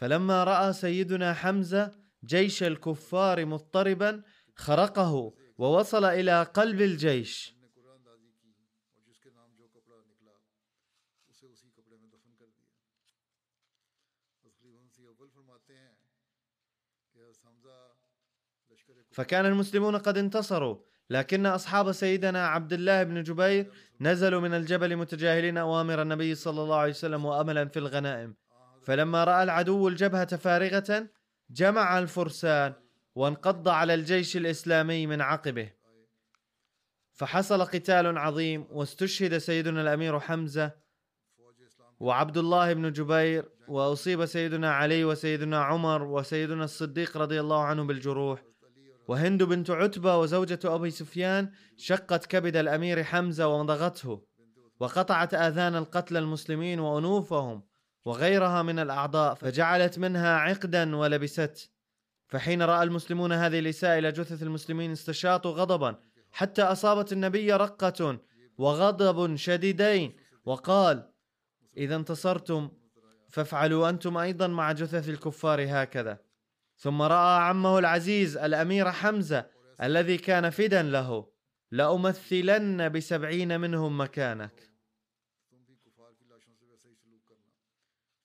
فلما 0.03 0.44
رأى 0.44 0.72
سيدنا 0.72 1.34
حمزة 1.34 1.90
جيش 2.24 2.62
الكفار 2.62 3.46
مضطربا 3.46 4.22
خرقه 4.57 5.34
ووصل 5.59 6.05
إلى 6.05 6.42
قلب 6.42 6.80
الجيش. 6.80 7.55
فكان 19.11 19.46
المسلمون 19.46 19.96
قد 19.96 20.18
انتصروا 20.18 20.78
لكن 21.11 21.46
أصحاب 21.46 21.92
سيدنا 21.92 22.46
عبد 22.46 22.72
الله 22.72 23.03
بن 23.03 23.22
جبير 23.22 23.72
نزلوا 24.00 24.40
من 24.40 24.55
الجبل 24.55 24.96
متجاهلين 24.96 25.59
أوامر 25.59 26.03
النبي 26.03 26.34
صلى 26.34 26.62
الله 26.62 26.76
عليه 26.76 26.90
وسلم 26.90 27.24
وأملا 27.24 27.68
في 27.68 27.78
الغنائم. 27.78 28.41
فلما 28.85 29.24
رأى 29.24 29.43
العدو 29.43 29.89
الجبهة 29.89 30.37
فارغة 30.37 31.09
جمع 31.51 31.99
الفرسان 31.99 32.74
وانقض 33.14 33.68
على 33.68 33.95
الجيش 33.95 34.37
الإسلامي 34.37 35.07
من 35.07 35.20
عقبه. 35.20 35.72
فحصل 37.12 37.64
قتال 37.64 38.18
عظيم 38.18 38.66
واستشهد 38.70 39.39
سيدنا 39.39 39.97
فوج 39.97 41.62
اسلام 41.66 41.89
وعبد 42.01 42.39
الله 42.39 42.72
بن 42.72 42.93
جبير 42.93 43.49
وأصيب 43.68 44.26
سيدنا 44.26 44.72
علي 44.72 45.05
وسيدنا 45.05 45.64
عمر 45.64 46.03
وسيدنا 46.03 46.64
الصديق 46.64 47.16
رضي 47.16 47.41
الله 47.41 47.64
عنه 47.64 47.85
بالجروح. 47.85 48.43
وهند 49.09 49.43
بنت 49.43 49.70
عتبة 49.70 50.16
وزوجة 50.16 50.59
أبي 50.64 50.91
سفيان 50.91 51.53
شقت 51.76 52.26
كبد 52.26 52.57
الأمير 52.57 53.03
حمزة 53.05 53.47
ومضغته 53.49 54.22
وقطعت 54.80 55.35
آذان 55.35 55.76
القتلى 55.76 56.18
المسلمين 56.18 56.80
وأنوفهم. 56.80 57.62
وغيرها 58.05 58.62
من 58.62 58.78
الأعضاء 58.78 59.34
فجعلت 59.34 59.98
منها 59.98 60.36
عقدا 60.36 60.96
ولبست. 60.96 61.70
فحين 62.28 62.62
رأى 62.62 62.82
المسلمون 62.82 63.32
هذه 63.32 63.59
الإساءة 63.59 63.98
إلى 63.98 64.12
جثث 64.12 64.42
المسلمين 64.42 64.90
استشاطوا 64.92 65.50
غضبا. 65.50 65.96
حتى 66.30 66.62
أصابت 66.62 67.12
النبي 67.12 67.53
رقة 67.53 68.20
وغضب 68.59 69.36
شديدين 69.36 70.16
وقال 70.44 71.12
إذا 71.76 71.96
انتصرتم 71.96 72.70
فافعلوا 73.28 73.88
أنتم 73.88 74.18
أيضا 74.18 74.46
مع 74.46 74.72
جثث 74.72 75.09
الكفار 75.09 75.66
هكذا. 75.68 76.18
ثم 76.76 77.03
رأى 77.03 77.42
عمه 77.42 77.78
العزيز 77.78 78.36
الأمير 78.36 78.92
حمزة 78.92 79.46
الذي 79.82 80.18
كان 80.18 80.50
فدا 80.50 80.82
له 80.82 81.32
لأمثلن 81.70 82.88
بسبعين 82.88 83.61
منهم 83.61 84.00
مكانك. 84.00 84.72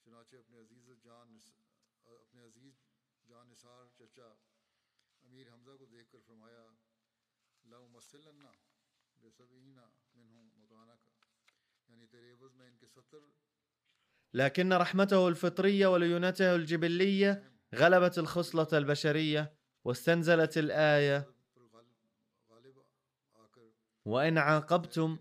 چنانچہ 0.07 0.35
اپنے 0.35 0.59
عزیز 0.59 0.89
جان 1.03 1.31
اپنے 2.15 2.43
عزیز 2.43 2.75
جان 3.29 3.49
نثار 3.49 3.87
چچا 3.97 4.27
امیر 5.27 5.49
حمزہ 5.53 5.75
کو 5.79 5.85
دیکھ 5.85 6.11
کر 6.11 6.19
فرمایا 6.27 6.61
مسلنا 7.95 8.51
بے 9.21 9.29
کا 9.37 9.43
یعنی 11.89 12.05
تیرے 12.11 12.31
عوض 12.31 12.55
میں 12.55 12.69
ان 12.69 12.77
کے 12.77 12.85
لكن 14.33 14.73
رحمته 14.73 15.27
الفطرية 15.27 15.87
وليونته 15.87 16.55
الجبلية 16.55 17.43
غلبت 17.75 18.17
الخصلة 18.17 18.67
البشرية 18.73 19.53
واستنزلت 19.85 20.57
الآية. 20.57 21.27
وإن 24.05 24.37
عاقبتم 24.37 25.17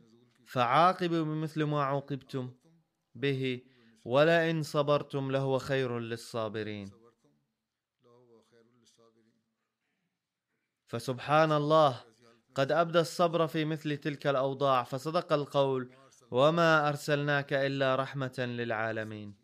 فعاقبوا 0.47 1.25
بمثل 1.25 1.65
ما 1.65 1.85
عوقبتم 1.85 2.55
به. 3.15 3.76
ولئن 4.07 4.63
صبرتم 4.63 5.31
لهو 5.31 5.59
خير 5.59 5.99
للصابرين. 5.99 6.91
فسبحان 10.87 11.53
الله 11.53 12.05
قد 12.55 12.73
أبدى 12.73 13.01
الصبر 13.01 13.47
في 13.47 13.65
مثل 13.65 13.97
تلك 13.97 14.27
الأوضاع 14.27 14.83
فصدق 14.83 15.33
القول 15.33 15.91
وما 16.31 16.89
أرسلناك 16.89 17.53
إلا 17.53 17.97
رحمة 17.97 18.35
للعالمين. 18.39 19.35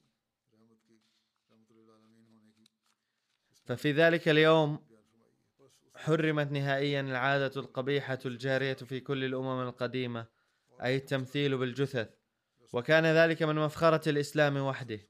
ففي 3.65 3.93
ذلك 3.93 4.29
اليوم 4.29 4.79
حرمت 5.97 6.53
نهائيا 6.53 7.01
العادة 7.01 7.61
القبيحة 7.61 8.19
الجارية 8.27 8.75
في 8.75 9.01
كل 9.01 9.25
الأمم 9.25 9.69
القديمة 9.69 10.27
أي 10.83 10.97
التمثيل 10.97 11.57
بالجثث. 11.57 12.22
وكان 12.73 13.07
ذلك 13.07 13.43
من 13.43 13.55
مفخرة 13.55 14.09
الإسلام 14.09 14.57
وحده. 14.57 15.01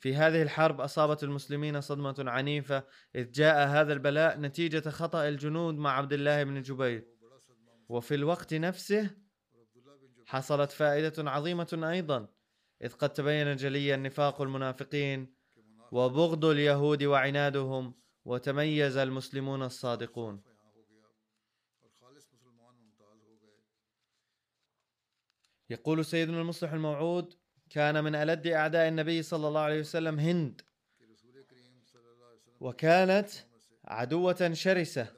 في 0.00 0.14
هذه 0.14 0.42
الحرب 0.42 0.80
أصابت 0.80 1.22
المسلمين 1.22 1.80
صدمة 1.80 2.14
عنيفة 2.18 2.84
إذ 3.14 3.30
جاء 3.30 3.68
هذا 3.68 3.92
البلاء 3.92 4.40
نتيجة 4.40 4.90
خطأ 4.90 5.28
الجنود 5.28 5.74
مع 5.74 5.92
عبد 5.92 6.12
الله 6.12 6.42
بن 6.44 6.62
جبير. 6.62 7.08
وفي 7.88 8.14
الوقت 8.14 8.54
نفسه 8.54 9.10
حصلت 10.26 10.70
فائدة 10.70 11.30
عظيمة 11.30 11.90
أيضا 11.90 12.28
إذ 12.82 12.92
قد 12.92 13.12
تبين 13.12 13.56
جليا 13.56 13.96
نفاق 13.96 14.42
المنافقين 14.42 15.34
وبغض 15.92 16.44
اليهود 16.44 17.02
وعنادهم 17.04 17.94
وتميز 18.24 18.96
المسلمون 18.96 19.62
الصادقون. 19.62 20.42
يقول 25.70 26.04
سيدنا 26.04 26.40
المصلح 26.40 26.72
الموعود 26.72 27.34
كان 27.70 28.04
من 28.04 28.14
ألد 28.14 28.46
أعداء 28.46 28.88
النبي 28.88 29.22
صلى 29.22 29.48
الله 29.48 29.60
عليه 29.60 29.80
وسلم 29.80 30.18
هند. 30.18 30.62
وكانت 32.60 33.28
عدوة 33.84 34.52
شرسة. 34.52 35.12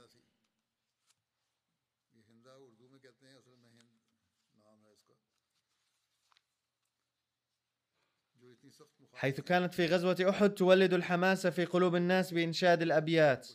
حيث 9.12 9.40
كانت 9.40 9.74
في 9.74 9.86
غزوة 9.86 10.30
أحد 10.30 10.50
تولد 10.50 10.94
الحماس 10.94 11.46
في 11.46 11.64
قلوب 11.64 11.94
الناس 11.94 12.34
بإنشاد 12.34 12.82
الأبيات. 12.82 13.48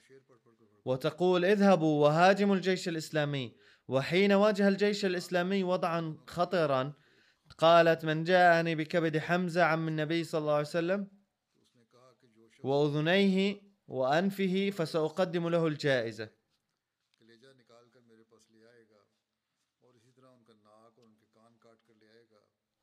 وتقول 0.86 1.46
اذهبوا 1.46 2.04
وهاجموا 2.04 2.56
الجيش 2.56 2.88
الإسلامي. 2.88 3.56
وحين 3.88 4.32
واجه 4.32 4.68
الجيش 4.68 5.06
الإسلامي 5.06 5.64
وضعا 5.64 6.18
خطرا 6.28 6.94
قالت 7.58 8.06
من 8.06 8.24
جاءني 8.24 8.76
بكبد 8.76 9.18
حمزة 9.18 9.64
عم 9.64 9.88
النبي 9.88 10.24
صلى 10.24 10.42
الله 10.42 10.54
عليه 10.54 10.68
وسلم 10.68 11.08
وأذنيه 12.64 13.62
وأنفه 13.88 14.70
فسأقدم 14.70 15.50
له 15.50 15.68
الجائزة. 15.68 16.30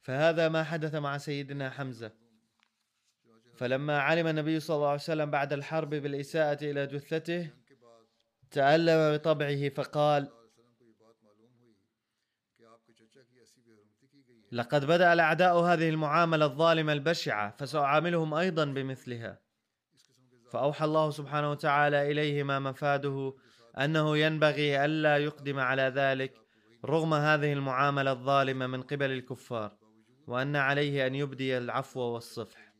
فهذا 0.03 0.49
ما 0.49 0.65
حدث 0.65 0.95
مع 0.95 1.19
سيدنا 1.19 1.71
حمزة. 1.71 2.13
فلما 3.55 3.99
علم 3.99 4.27
النبي 4.27 4.61
صلى 4.61 4.77
الله 4.77 4.89
عليه 4.89 5.01
وسلم 5.01 5.31
بعد 5.31 5.53
الحرب 5.53 5.91
بالإساءة 5.91 6.65
إلى 6.65 6.87
جثته 6.87 7.51
تألم 8.51 9.17
بطبعه 9.17 9.69
فقال 9.69 10.40
لقد 14.53 14.85
بدأ 14.85 15.13
الأعداء 15.13 15.59
هذه 15.59 15.89
المعاملة 15.89 16.45
الظالمة 16.45 16.93
البشعة 16.93 17.57
فسأعاملهم 17.59 18.35
أيضا 18.35 18.65
بمثلها. 18.65 19.41
فأوحى 20.51 20.85
الله 20.85 21.11
سبحانه 21.11 21.51
وتعالى 21.51 22.11
إليه 22.11 22.43
ما 22.43 22.59
مفاده 22.59 23.35
أنه 23.79 24.19
ينبغي 24.19 24.85
ألا 24.85 25.17
يقدم 25.17 25.59
على 25.59 25.83
ذلك 25.83 26.35
رغم 26.85 27.15
هذه 27.15 27.53
المعاملة 27.53 28.13
الظالمة 28.13 28.67
من 28.67 28.83
قبل 28.83 29.11
الكفار 29.11 29.77
وأن 30.27 30.57
عليه 30.57 31.07
أن 31.07 31.15
يبدي 31.15 31.59
العفو 31.59 32.01
والصفح. 32.01 32.75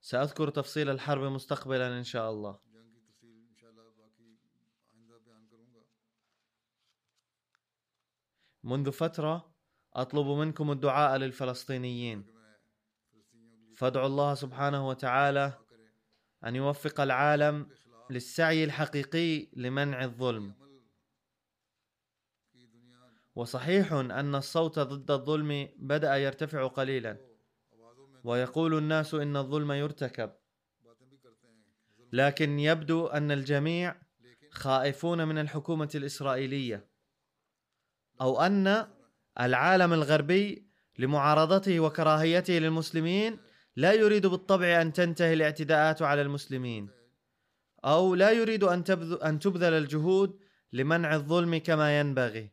سأذكر 0.00 0.50
تفصيل 0.50 0.90
الحرب 0.90 1.22
مستقبلا 1.22 1.98
إن 1.98 2.04
شاء 2.04 2.30
الله. 2.30 2.63
منذ 8.64 8.92
فترة 8.92 9.54
أطلب 9.94 10.26
منكم 10.26 10.70
الدعاء 10.70 11.16
للفلسطينيين. 11.16 12.26
فادعوا 13.76 14.06
الله 14.06 14.34
سبحانه 14.34 14.88
وتعالى 14.88 15.52
أن 16.44 16.56
يوفق 16.56 17.00
العالم 17.00 17.68
للسعي 18.10 18.64
الحقيقي 18.64 19.48
لمنع 19.52 20.04
الظلم. 20.04 20.54
وصحيح 23.34 23.92
أن 23.92 24.34
الصوت 24.34 24.78
ضد 24.78 25.10
الظلم 25.10 25.68
بدأ 25.76 26.16
يرتفع 26.16 26.66
قليلا 26.66 27.16
ويقول 28.24 28.78
الناس 28.78 29.14
إن 29.14 29.36
الظلم 29.36 29.72
يرتكب. 29.72 30.32
لكن 32.12 32.58
يبدو 32.58 33.06
أن 33.06 33.30
الجميع 33.30 33.96
خائفون 34.50 35.28
من 35.28 35.38
الحكومة 35.38 35.90
الإسرائيلية. 35.94 36.93
أو 38.20 38.40
أن 38.40 38.86
العالم 39.40 39.92
الغربي 39.92 40.66
لمعارضته 40.98 41.80
وكراهيته 41.80 42.52
للمسلمين 42.52 43.38
لا 43.76 43.92
يريد 43.92 44.26
بالطبع 44.26 44.82
أن 44.82 44.92
تنتهي 44.92 45.32
الاعتداءات 45.32 46.02
على 46.02 46.22
المسلمين 46.22 46.88
أو 47.84 48.14
لا 48.14 48.30
يريد 48.30 48.64
أن 48.64 48.84
أن 49.24 49.38
تبذل 49.38 49.72
الجهود 49.72 50.38
لمنع 50.72 51.14
الظلم 51.14 51.56
كما 51.56 52.00
ينبغي. 52.00 52.50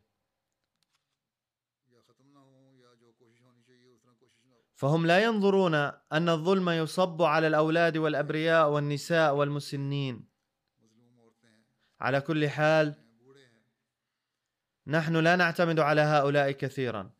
فهم 4.74 5.06
لا 5.06 5.24
ينظرون 5.24 5.74
أن 6.12 6.28
الظلم 6.28 6.70
يصب 6.70 7.22
على 7.22 7.46
الأولاد 7.46 7.96
والأبرياء 7.96 8.70
والنساء 8.70 9.34
والمسنين. 9.34 10.28
على 12.00 12.20
كل 12.20 12.48
حال 12.48 13.01
نحن 14.86 15.16
لا 15.16 15.36
نعتمد 15.36 15.80
على 15.80 16.00
هؤلاء 16.00 16.50
كثيرا. 16.50 17.10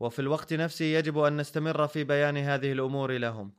وفي 0.00 0.18
الوقت 0.18 0.52
نفسه 0.52 0.84
يجب 0.84 1.18
أن 1.18 1.36
نستمر 1.36 1.86
في 1.86 2.04
بيان 2.04 2.36
هذه 2.36 2.72
الأمور 2.72 3.12
لهم. 3.12 3.52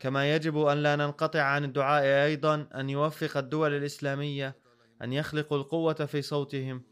كما 0.00 0.34
يجب 0.34 0.58
أن 0.58 0.82
لا 0.82 0.96
ننقطع 0.96 1.42
عن 1.42 1.64
الدعاء 1.64 2.04
أيضا 2.04 2.68
أن 2.74 2.90
يوفق 2.90 3.36
الدول 3.36 3.74
الإسلامية 3.74 4.56
أن 5.02 5.12
يخلقوا 5.12 5.58
القوة 5.58 5.94
في 5.94 6.22
صوتهم 6.22 6.82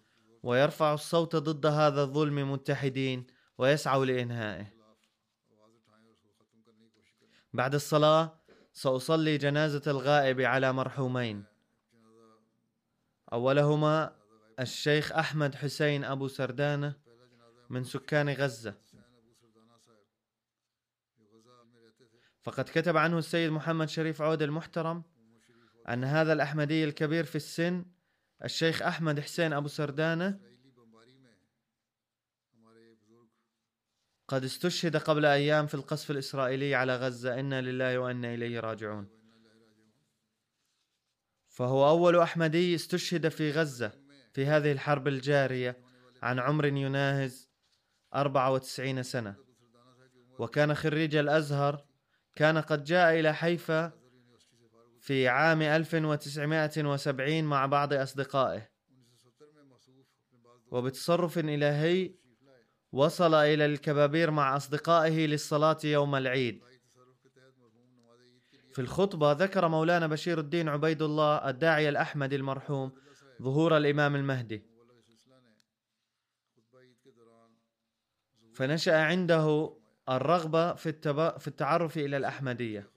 ويرفعوا 0.42 0.94
الصوت 0.94 1.36
ضد 1.36 1.66
هذا 1.66 2.02
الظلم 2.02 2.52
متحدين 2.52 3.26
ويسعوا 3.58 4.04
لإنهائه. 4.04 4.66
بعد 7.52 7.74
الصلاة 7.74 8.38
سأصلي 8.72 9.38
جنازة 9.38 9.90
الغائب 9.90 10.40
على 10.40 10.72
مرحومين. 10.72 11.44
أولهما 13.32 14.17
الشيخ 14.60 15.12
أحمد 15.12 15.54
حسين 15.54 16.04
أبو 16.04 16.28
سردانة 16.28 16.94
من 17.70 17.84
سكان 17.84 18.28
غزة. 18.28 18.74
فقد 22.42 22.64
كتب 22.64 22.96
عنه 22.96 23.18
السيد 23.18 23.50
محمد 23.50 23.88
شريف 23.88 24.22
عود 24.22 24.42
المحترم 24.42 25.02
أن 25.88 26.04
هذا 26.04 26.32
الأحمدي 26.32 26.84
الكبير 26.84 27.24
في 27.24 27.36
السن 27.36 27.84
الشيخ 28.44 28.82
أحمد 28.82 29.20
حسين 29.20 29.52
أبو 29.52 29.68
سردانة 29.68 30.40
قد 34.28 34.44
استشهد 34.44 34.96
قبل 34.96 35.24
أيام 35.24 35.66
في 35.66 35.74
القصف 35.74 36.10
الإسرائيلي 36.10 36.74
على 36.74 36.96
غزة. 36.96 37.40
إنا 37.40 37.60
لله 37.60 37.98
وإنا 37.98 38.34
إليه 38.34 38.60
راجعون. 38.60 39.08
فهو 41.46 41.88
أول 41.88 42.16
أحمدي 42.16 42.74
استشهد 42.74 43.28
في 43.28 43.50
غزة. 43.52 44.07
في 44.38 44.46
هذه 44.46 44.72
الحرب 44.72 45.08
الجارية 45.08 45.78
عن 46.22 46.38
عمر 46.38 46.66
يناهز 46.66 47.50
94 48.14 49.02
سنة. 49.02 49.34
وكان 50.38 50.74
خريج 50.74 51.16
الأزهر 51.16 51.84
كان 52.36 52.58
قد 52.58 52.84
جاء 52.84 53.20
إلى 53.20 53.34
حيفا 53.34 53.92
في 55.00 55.28
عام 55.28 55.62
1970 55.62 57.44
مع 57.44 57.66
بعض 57.66 57.92
أصدقائه. 57.92 58.68
وبتصرف 60.70 61.38
إلهي 61.38 62.14
وصل 62.92 63.34
إلى 63.34 63.66
الكبابير 63.66 64.30
مع 64.30 64.56
أصدقائه 64.56 65.26
للصلاة 65.26 65.78
يوم 65.84 66.14
العيد. 66.14 66.62
في 68.72 68.78
الخطبة 68.80 69.32
ذكر 69.32 69.68
مولانا 69.68 70.06
بشير 70.06 70.40
الدين 70.40 70.68
عبيد 70.68 71.02
الله 71.02 71.50
الداعية 71.50 71.88
الأحمدي 71.88 72.36
المرحوم 72.36 73.07
ظهور 73.42 73.76
الإمام 73.76 74.16
المهدي. 74.16 74.62
فنشأ 78.54 78.96
عنده 78.96 79.76
الرغبة 80.08 80.74
في, 80.74 80.88
التب... 80.88 81.38
في 81.38 81.48
التعرف 81.48 81.98
إلى 81.98 82.16
الأحمدية. 82.16 82.90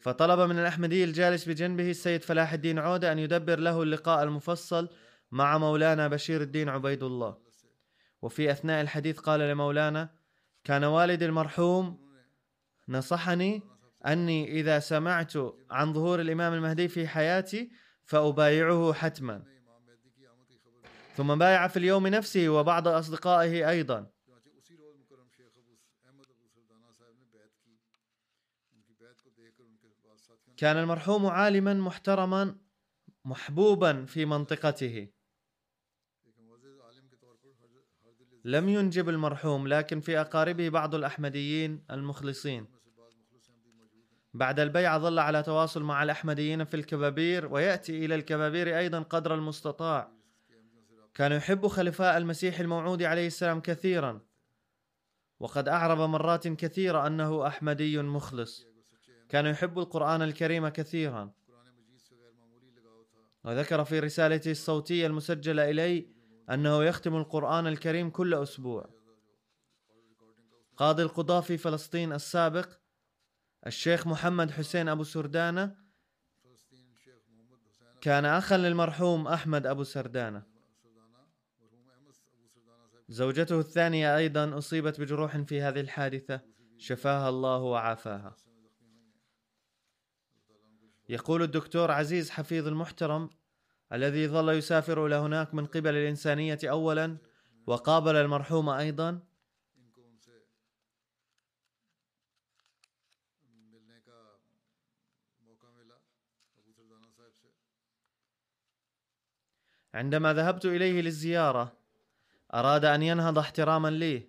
فطلب 0.00 0.50
من 0.50 0.58
الأحمدي 0.58 1.04
الجالس 1.04 1.48
بجنبه 1.48 1.90
السيد 1.90 2.22
فلاح 2.22 2.52
الدين 2.52 2.78
عودة 2.78 3.12
أن 3.12 3.18
يدبر 3.18 3.58
له 3.58 3.82
اللقاء 3.82 4.22
المفصل 4.22 4.88
مع 5.30 5.58
مولانا 5.58 6.08
بشير 6.08 6.42
الدين 6.42 6.68
عبيد 6.68 7.02
الله. 7.02 7.38
وفي 8.22 8.50
أثناء 8.50 8.80
الحديث 8.80 9.18
قال 9.18 9.40
لمولانا 9.40 10.14
كان 10.64 10.84
والدي 10.84 11.26
المرحوم 11.26 12.04
نصحني 12.88 13.62
أني 14.06 14.60
إذا 14.60 14.78
سمعت 14.78 15.32
عن 15.70 15.92
ظهور 15.92 16.20
الإمام 16.20 16.52
المهدي 16.52 16.88
في 16.88 17.08
حياتي 17.08 17.70
فأبايعه 18.04 18.92
حتما. 18.92 19.42
ثم 21.16 21.38
بايع 21.38 21.68
في 21.68 21.76
اليوم 21.76 22.06
نفسه 22.06 22.48
وبعض 22.48 22.88
أصدقائه 22.88 23.70
أيضا. 23.70 24.10
كان 30.56 30.76
المرحوم 30.76 31.26
عالما 31.26 31.74
محترما 31.74 32.58
محبوبا 33.24 34.04
في 34.04 34.24
منطقته. 34.24 35.08
لم 38.44 38.68
ينجب 38.68 39.08
المرحوم 39.08 39.68
لكن 39.68 40.00
في 40.00 40.20
أقاربه 40.20 40.68
بعض 40.68 40.94
الأحمديين 40.94 41.84
المخلصين. 41.90 42.73
بعد 44.34 44.60
البيعه 44.60 44.98
ظل 44.98 45.18
على 45.18 45.42
تواصل 45.42 45.82
مع 45.82 46.02
الأحمديين 46.02 46.64
في 46.64 46.74
الكبابير 46.74 47.52
ويأتي 47.52 48.04
إلى 48.04 48.14
الكبابير 48.14 48.78
أيضا 48.78 49.00
قدر 49.02 49.34
المستطاع. 49.34 50.12
كان 51.14 51.32
يحب 51.32 51.66
خلفاء 51.66 52.16
المسيح 52.16 52.60
الموعود 52.60 53.02
عليه 53.02 53.26
السلام 53.26 53.60
كثيرا. 53.60 54.20
وقد 55.40 55.68
أعرب 55.68 55.98
مرات 55.98 56.48
كثيرة 56.48 57.06
أنه 57.06 57.46
أحمدي 57.46 58.02
مخلص. 58.02 58.66
كان 59.28 59.46
يحب 59.46 59.78
القرآن 59.78 60.22
الكريم 60.22 60.68
كثيرا. 60.68 61.32
وذكر 63.44 63.84
في 63.84 64.00
رسالته 64.00 64.50
الصوتية 64.50 65.06
المسجلة 65.06 65.70
إلي 65.70 66.08
أنه 66.50 66.84
يختم 66.84 67.16
القرآن 67.16 67.66
الكريم 67.66 68.10
كل 68.10 68.34
أسبوع. 68.34 68.90
قاضي 70.76 71.02
القضاة 71.02 71.40
في 71.40 71.56
فلسطين 71.56 72.12
السابق 72.12 72.68
الشيخ 73.66 74.06
محمد 74.06 74.50
حسين 74.50 74.88
أبو 74.88 75.04
سردانة 75.04 75.76
كان 78.00 78.24
أخا 78.24 78.56
للمرحوم 78.56 79.28
أحمد 79.28 79.66
أبو 79.66 79.84
سردانة. 79.84 80.42
زوجته 83.08 83.60
الثانية 83.60 84.16
أيضا 84.16 84.58
أصيبت 84.58 85.00
بجروح 85.00 85.36
في 85.36 85.62
هذه 85.62 85.80
الحادثة 85.80 86.40
شفاها 86.78 87.28
الله 87.28 87.58
وعافاها. 87.58 88.36
يقول 91.08 91.42
الدكتور 91.42 91.90
عزيز 91.90 92.30
حفيظ 92.30 92.66
المحترم 92.66 93.30
الذي 93.92 94.28
ظل 94.28 94.48
يسافر 94.48 95.06
إلى 95.06 95.14
هناك 95.14 95.54
من 95.54 95.66
قبل 95.66 95.90
الإنسانية 95.90 96.58
أولا 96.64 97.16
وقابل 97.66 98.16
المرحوم 98.16 98.68
أيضا 98.68 99.20
عندما 109.94 110.34
ذهبت 110.34 110.64
إليه 110.64 111.00
للزيارة 111.02 111.76
أراد 112.54 112.84
أن 112.84 113.02
ينهض 113.02 113.38
احتراما 113.38 113.88
لي. 113.88 114.28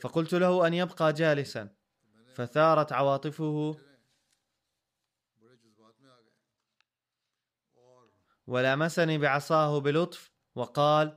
فقلت 0.00 0.34
له 0.34 0.66
أن 0.66 0.74
يبقى 0.74 1.12
جالسا. 1.12 1.68
فثارت 2.34 2.92
عواطفه. 2.92 3.76
ولامسني 8.46 9.18
بعصاه 9.18 9.80
بلطف 9.80 10.32
وقال 10.54 11.16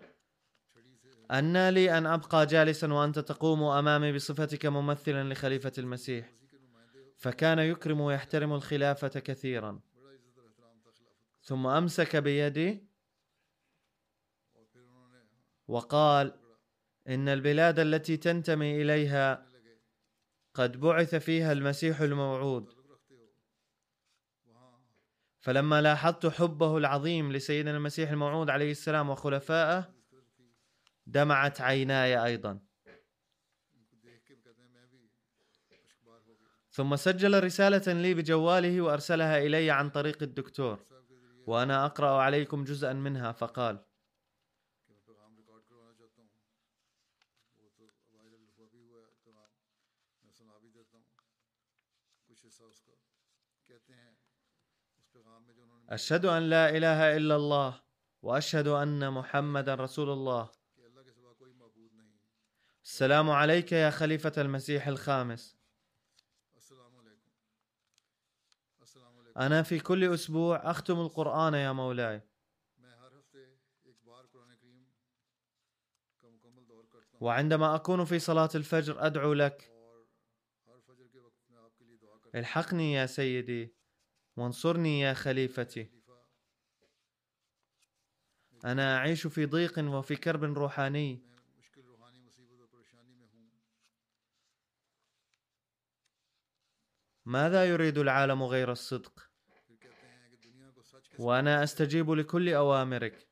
أن 1.32 1.70
لي 1.70 1.98
أن 1.98 2.06
أبقى 2.06 2.46
جالسا 2.46 2.94
وأنت 2.94 3.20
تقوم 3.20 3.64
أمامي 3.64 4.12
بصفتك 4.14 4.66
ممثلا 4.66 5.34
لخليفة 5.34 5.74
المسيح. 5.78 6.34
فكان 7.18 7.60
يكرم 7.60 8.02
ويحترم 8.02 8.54
الخلافة 8.54 9.20
كثيرا. 9.20 9.89
ثم 11.42 11.68
أمسك 11.68 12.16
بيدي 12.16 12.88
وقال 15.68 16.40
إن 17.08 17.30
البلاد 17.30 17.80
التي 17.80 18.18
تنتمي 18.18 18.82
إليها 18.82 19.48
قد 20.54 20.80
بعث 20.80 21.16
فيها 21.16 21.52
المسيح 21.52 22.02
الموعود. 22.02 22.80
فلما 25.40 25.82
لاحظت 25.82 26.26
حبه 26.26 26.78
العظيم 26.78 27.32
لسيدنا 27.32 27.78
المسيح 27.78 28.10
الموعود 28.10 28.50
عليه 28.50 28.72
السلام 28.72 29.10
وخلفائه 29.10 29.94
دمعت 31.08 31.62
عيناي 31.62 32.26
أيضا. 32.26 32.60
ثم 36.72 36.96
سجل 36.96 37.44
رسالة 37.44 37.94
لي 37.94 38.14
بجواله 38.14 38.82
وأرسلها 38.82 39.38
إلي 39.38 39.72
عن 39.72 39.90
طريق 39.90 40.24
الدكتور. 40.24 40.86
وأنا 41.48 41.86
أقرأ 41.86 42.22
عليكم 42.22 42.64
جزءا 42.64 42.94
منها 42.94 43.32
فقال. 43.32 43.86
أشهد 55.90 56.26
أن 56.26 56.50
لا 56.50 56.70
إله 56.78 57.18
إلا 57.18 57.36
الله 57.36 57.82
وأشهد 58.22 58.68
أن 58.68 59.14
محمدا 59.14 59.76
رسول 59.76 60.10
الله. 60.10 60.52
السلام 62.84 63.30
عليك 63.30 63.72
يا 63.72 63.90
خليفة 63.90 64.42
المسيح 64.42 64.88
الخامس 64.88 65.58
السلام 66.58 66.98
علیکم 66.98 67.32
السلام 68.82 69.20
علیکم 69.20 69.29
أنا 69.40 69.64
في 69.64 69.80
كل 69.80 70.14
أسبوع 70.14 70.72
أختم 70.72 71.00
القرآن 71.00 71.54
يا 71.54 71.72
مولاي. 71.72 72.22
وعندما 77.22 77.76
أكون 77.76 78.06
في 78.06 78.20
صلاة 78.20 78.50
الفجر 78.56 79.06
أدعو 79.06 79.34
لك. 79.34 79.72
الحقني 82.36 82.94
يا 82.94 83.06
سيدي. 83.06 83.76
وانصرني 84.38 85.00
يا 85.00 85.14
خليفتي. 85.14 85.92
أنا 88.66 88.98
أعيش 88.98 89.28
في 89.28 89.46
ضيق 89.46 89.80
وفي 89.80 90.16
كرب 90.16 90.44
روحاني. 90.44 91.30
ماذا 97.26 97.66
يريد 97.66 97.98
العالم 97.98 98.44
غير 98.44 98.72
الصدق؟ 98.72 99.29
وأنا 101.20 101.64
أستجيب 101.64 102.12
لكل 102.12 102.50
أوامرك. 102.50 103.28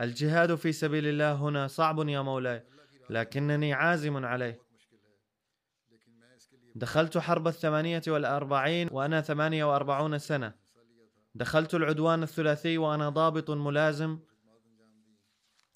الجهاد 0.00 0.54
في 0.54 0.72
سبيل 0.72 1.06
الله 1.06 1.34
هنا 1.34 1.66
صعب 1.66 2.08
يا 2.08 2.20
مولاي 2.20 2.66
لكنني 3.10 3.72
عازم 3.72 4.26
عليه. 4.26 4.60
دخلت 6.74 7.18
حرب 7.18 7.48
الثمانية 7.48 8.02
والأربعين 8.08 8.88
وأنا 8.92 9.20
ثمانية 9.20 9.64
وأربعون 9.64 10.18
سنة. 10.18 10.54
دخلت 11.34 11.74
العدوان 11.74 12.22
الثلاثي 12.22 12.78
وأنا 12.78 13.08
ضابط 13.08 13.50
ملازم 13.50 14.18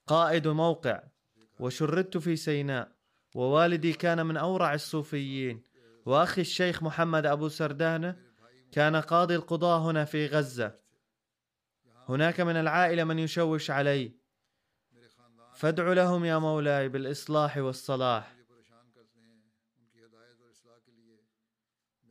قائد 0.06 0.48
موقع 0.48 1.02
وشردت 1.60 2.16
في 2.16 2.36
سيناء 2.36 2.92
ووالدي 3.34 3.92
كان 3.92 4.26
من 4.26 4.36
أورع 4.36 4.74
الصوفيين. 4.74 5.71
وأخي 6.06 6.40
الشيخ 6.40 6.82
محمد 6.82 7.26
أبو 7.26 7.48
سردانة 7.48 8.16
كان 8.72 8.96
قاضي 8.96 9.36
القضاة 9.36 9.90
هنا 9.90 10.04
في 10.04 10.26
غزة. 10.26 10.78
هناك 12.08 12.40
من 12.40 12.56
العائلة 12.56 13.04
من 13.04 13.18
يشوش 13.18 13.70
علي. 13.70 14.16
فادع 15.54 15.92
لهم 15.92 16.24
يا 16.24 16.38
مولاي 16.38 16.88
بالإصلاح 16.88 17.56
والصلاح. 17.56 18.36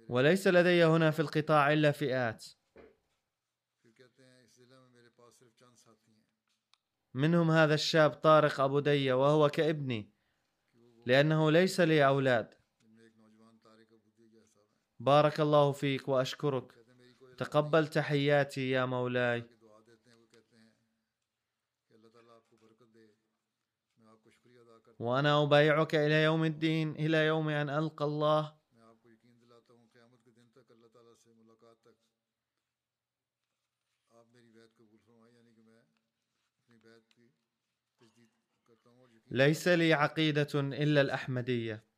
وليس 0.09 0.47
لدي 0.47 0.85
هنا 0.85 1.11
في 1.11 1.19
القطاع 1.19 1.73
إلا 1.73 1.91
فئات. 1.91 2.45
منهم 7.13 7.51
هذا 7.51 7.73
الشاب 7.73 8.11
طارق 8.11 8.59
أبو 8.59 8.79
دية 8.79 9.13
وهو 9.13 9.49
كابني 9.49 10.11
لأنه 11.05 11.51
ليس 11.51 11.79
لي 11.79 12.05
أولاد. 12.05 12.60
بارك 15.01 15.39
الله 15.39 15.71
فيك 15.71 16.01
کوئی 16.01 16.25
تقبل 17.37 17.87
تحياتي 17.87 18.69
يا 18.69 18.85
مولاي. 18.85 19.43
وأنا 24.99 25.43
أبايعك 25.43 25.95
إلى 25.95 26.23
يوم 26.23 26.43
الدين 26.45 26.91
إلى 26.91 27.25
يوم 27.25 27.49
أن 27.49 27.69
ألقى 27.69 28.05
الله. 28.05 28.53
ليس 39.31 39.67
لي 39.67 39.93
عقيدة 39.93 40.47
إلا 40.55 41.01
الأحمدية. 41.01 41.90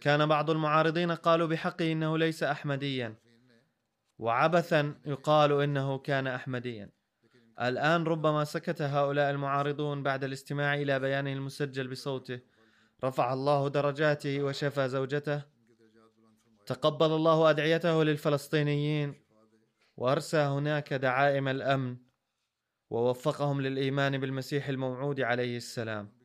كان 0.00 0.26
بعض 0.26 0.50
المعارضين 0.50 1.12
قالوا 1.12 1.46
بحقه 1.46 1.92
إنه 1.92 2.18
ليس 2.18 2.44
نے 2.44 3.12
وعبثا 4.18 4.94
يقال 5.06 5.52
إنه 5.52 5.98
كان 5.98 6.26
أحمديا. 6.26 6.90
الآن 7.60 8.04
ربما 8.04 8.44
سكت 8.44 8.82
هؤلاء 8.82 9.30
المعارضون 9.30 10.02
بعد 10.02 10.24
الاستماع 10.24 10.74
إلى 10.74 10.98
بيانه 10.98 11.32
المسجل 11.32 11.88
بصوته. 11.88 12.40
رفع 13.04 13.32
الله 13.32 13.68
درجاته 13.68 14.42
وشفى 14.42 14.88
زوجته. 14.88 15.42
تقبل 16.66 17.06
الله 17.06 17.50
أدعيته 17.50 18.04
للفلسطينيين. 18.04 19.14
وأرسى 19.96 20.38
هناك 20.38 20.94
دعائم 20.94 21.48
الأمن. 21.48 21.96
ووفقهم 22.90 23.60
للإيمان 23.60 24.18
بالمسيح 24.18 24.68
الموعود 24.68 25.20
عليه 25.20 25.56
السلام. 25.56 26.17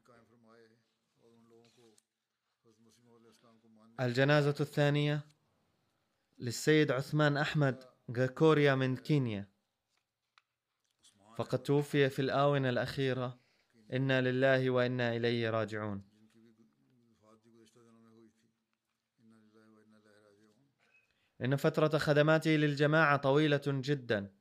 الجنازة 3.99 4.55
الثانية 4.59 5.21
للسيد 6.39 6.91
عثمان 6.91 7.37
أحمد 7.37 7.83
غاكوريا 8.17 8.75
من 8.75 8.97
كينيا. 8.97 9.47
فقد 11.37 11.63
توفي 11.63 12.09
في 12.09 12.21
الآونة 12.21 12.69
الأخيرة. 12.69 13.39
إنا 13.93 14.21
لله 14.21 14.69
وإنا 14.69 15.15
إليه 15.15 15.49
راجعون. 15.49 16.03
إن 21.41 21.55
فترة 21.55 21.97
خدماته 21.97 22.51
للجماعة 22.51 23.17
طويلة 23.17 23.61
جدا. 23.67 24.33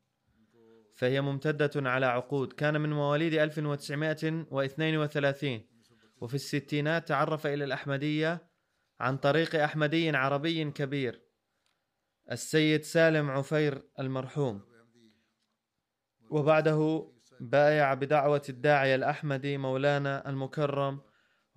فهي 0.94 1.20
ممتدة 1.20 1.90
على 1.90 2.06
عقود. 2.06 2.52
كان 2.52 2.80
من 2.80 2.90
مواليد 2.90 3.34
1932 3.34 5.66
وفي 6.20 6.34
الستينات 6.34 7.08
تعرف 7.08 7.46
إلى 7.46 7.64
الأحمدية 7.64 8.51
عن 9.02 9.16
طريق 9.16 9.54
أحمدي 9.54 10.10
عربي 10.10 10.70
كبير. 10.70 11.22
السيد 12.32 12.82
سالم 12.82 13.30
عفير 13.30 13.82
المرحوم. 13.98 14.62
وبعده 16.30 17.10
بايع 17.40 17.94
بدعوة 17.94 18.42
الداعية 18.48 18.94
الأحمدي 18.94 19.58
مولانا 19.58 20.28
المكرم 20.28 21.00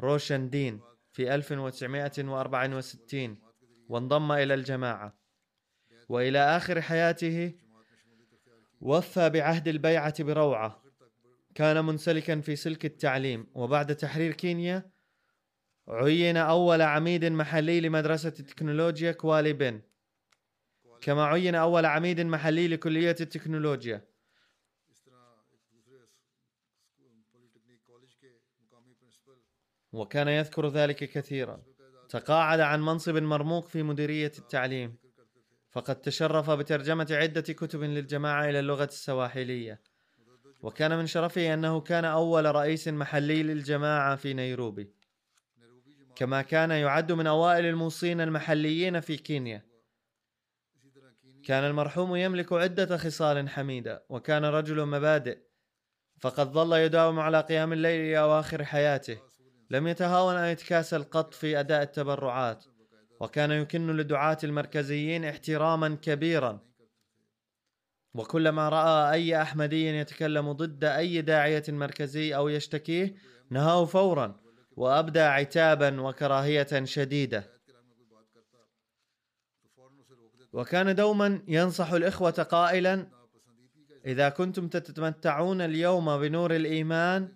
روشن 0.01 0.49
دين 0.49 0.81
في 1.11 1.35
1964 1.35 3.37
وانضم 3.89 4.31
إلى 4.31 4.53
الجماعة. 4.53 5.19
وإلى 6.09 6.39
آخر 6.39 6.81
حياته 6.81 7.53
وفى 8.81 9.29
بعهد 9.29 9.67
البيعة 9.67 10.23
بروعة. 10.23 10.83
كان 11.55 11.85
منسلكا 11.85 12.41
في 12.41 12.55
سلك 12.55 12.85
التعليم 12.85 13.47
وبعد 13.53 13.95
تحرير 13.95 14.33
كينيا 14.33 14.94
عين 15.87 16.37
أول 16.37 16.81
عميد 16.81 17.25
محلي 17.25 17.81
لمدرسة 17.81 18.33
التكنولوجيا 18.39 19.11
كوالي 19.11 19.53
بن. 19.53 19.81
كما 21.01 21.25
عين 21.25 21.55
أول 21.55 21.85
عميد 21.85 22.21
محلي 22.21 22.67
لكلية 22.67 23.15
التكنولوجيا. 23.21 24.01
وكان 29.91 30.27
يذكر 30.27 30.67
ذلك 30.67 30.95
كثيرا. 30.95 31.63
تقاعد 32.09 32.59
عن 32.59 32.81
منصب 32.81 33.17
مرموق 33.17 33.67
في 33.67 33.83
مديرية 33.83 34.31
التعليم. 34.39 34.97
فقد 35.69 36.01
تشرف 36.01 36.49
بترجمة 36.49 37.07
عدة 37.11 37.41
كتب 37.41 37.83
للجماعة 37.83 38.49
إلى 38.49 38.59
اللغة 38.59 38.83
السواحلية 38.83 39.81
وكان 40.61 40.97
من 40.97 41.07
شرفه 41.07 41.53
أنه 41.53 41.81
كان 41.81 42.05
أول 42.05 42.55
رئيس 42.55 42.87
محلي 42.87 43.43
للجماعة 43.43 44.15
في 44.15 44.33
نيروبي. 44.33 45.04
كما 46.15 46.41
كان 46.41 46.71
يعد 46.71 47.11
من 47.11 47.27
أوائل 47.27 47.65
الموصين 47.65 48.21
المحليين 48.21 48.99
في 48.99 49.17
كينيا. 49.17 49.65
كان 51.45 51.63
المرحوم 51.63 52.15
يملك 52.15 52.53
عدة 52.53 52.97
خصال 52.97 53.49
حميدة 53.49 54.05
وكان 54.09 54.45
رجل 54.45 54.85
مبادئ 54.85 55.37
فقد 56.19 56.47
ظل 56.51 56.77
يداوم 56.77 57.19
على 57.19 57.41
قيام 57.41 57.73
الليل 57.73 58.01
إلى 58.01 58.19
أواخر 58.19 58.65
حياته. 58.65 59.17
لم 59.69 59.87
يتهاون 59.87 60.35
أن 60.35 60.51
يتكاسل 60.51 61.03
قط 61.03 61.33
في 61.33 61.59
أداء 61.59 61.81
التبرعات 61.81 62.65
وكان 63.19 63.51
يكن 63.51 63.87
للدعاة 63.87 64.37
المركزيين 64.43 65.25
احتراما 65.25 65.97
كبيرا. 66.01 66.59
وكلما 68.13 68.69
رأى 68.69 69.11
أي 69.11 69.41
أحمدي 69.41 69.85
يتكلم 69.85 70.51
ضد 70.51 70.83
أي 70.83 71.21
داعية 71.21 71.63
مركزي 71.69 72.35
أو 72.35 72.49
يشتكيه 72.49 73.15
نهاه 73.49 73.85
فورا. 73.85 74.44
وأبدى 74.75 75.21
عتابا 75.21 76.01
وكراهية 76.01 76.83
شديدة. 76.83 77.55
وكان 80.53 80.95
دوما 80.95 81.41
ينصح 81.47 81.91
الإخوة 81.91 82.31
قائلا 82.31 83.07
إذا 84.05 84.29
كنتم 84.29 84.67
تتمتعون 84.67 85.61
اليوم 85.61 86.17
بنور 86.17 86.55
الإيمان 86.55 87.33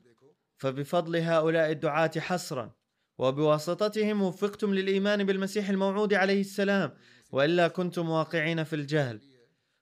فبفضل 0.58 1.16
هؤلاء 1.16 1.72
الدعاة 1.72 2.12
حصرا 2.18 2.72
وبواسطتهم 3.18 4.22
وفقتم 4.22 4.74
للإيمان 4.74 5.24
بالمسيح 5.24 5.70
الموعود 5.70 6.14
عليه 6.14 6.42
السلام 6.42 6.92
وإلا 7.32 7.68
كنتم 7.68 8.10
واقعين 8.10 8.64
في 8.64 8.76
الجهل. 8.76 9.22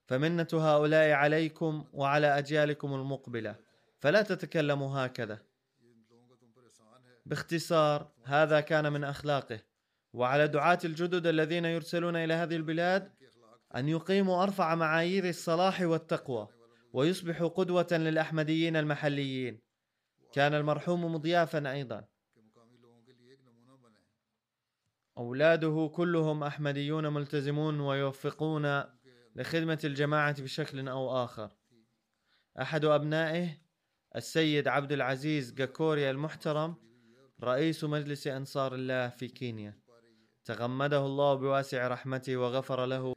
فمنة 0.05 0.47
هؤلاء 0.53 1.11
عليكم 1.11 1.85
وعلى 1.93 2.37
أجيالكم 2.37 2.93
المقبلة. 2.93 3.55
فلا 3.99 4.21
تتكلموا 4.21 5.05
هكذا. 5.05 5.46
باختصار 7.27 8.11
هذا 8.23 8.59
كان 8.59 8.93
من 8.93 9.03
أخلاقه. 9.03 9.59
وعلى 10.13 10.47
دعاة 10.47 10.79
الجدد 10.85 11.27
الذين 11.27 11.65
يرسلون 11.65 12.15
إلى 12.15 12.33
هذه 12.33 12.55
البلاد 12.55 13.11
أن 13.75 13.89
يقيموا 13.89 14.43
أرفع 14.43 14.75
معايير 14.75 15.29
الصلاح 15.29 15.81
والتقوى 15.81 16.47
ويصبحوا 16.93 17.47
قدوة 17.47 17.87
للأحمديين 17.91 18.75
المحليين. 18.75 19.61
كان 20.33 20.53
المرحوم 20.53 21.15
مضيافا 21.15 21.71
أيضا. 21.71 22.05
أولاده 25.17 25.91
كلهم 25.95 26.43
أحمديون 26.43 27.07
ملتزمون 27.07 27.79
ويوفقون 27.79 28.83
لخدمة 29.35 29.79
الجماعة 29.83 30.41
بشكل 30.41 30.87
أو 30.87 31.23
آخر. 31.23 31.51
أحد 32.61 32.85
أبنائه 32.85 33.57
السيد 34.15 34.67
عبد 34.67 34.91
العزيز 34.91 35.53
جاكوريا 35.53 36.11
المحترم 36.11 36.86
رئيس 37.43 37.83
مجلس 37.83 38.27
أنصار 38.27 38.75
الله 38.75 39.09
في 39.09 39.27
كينيا. 39.27 39.73
تغمده 40.45 41.05
الله 41.05 41.33
بواسع 41.33 41.87
رحمته 41.87 42.37
وغفر 42.37 42.85
له 42.85 43.16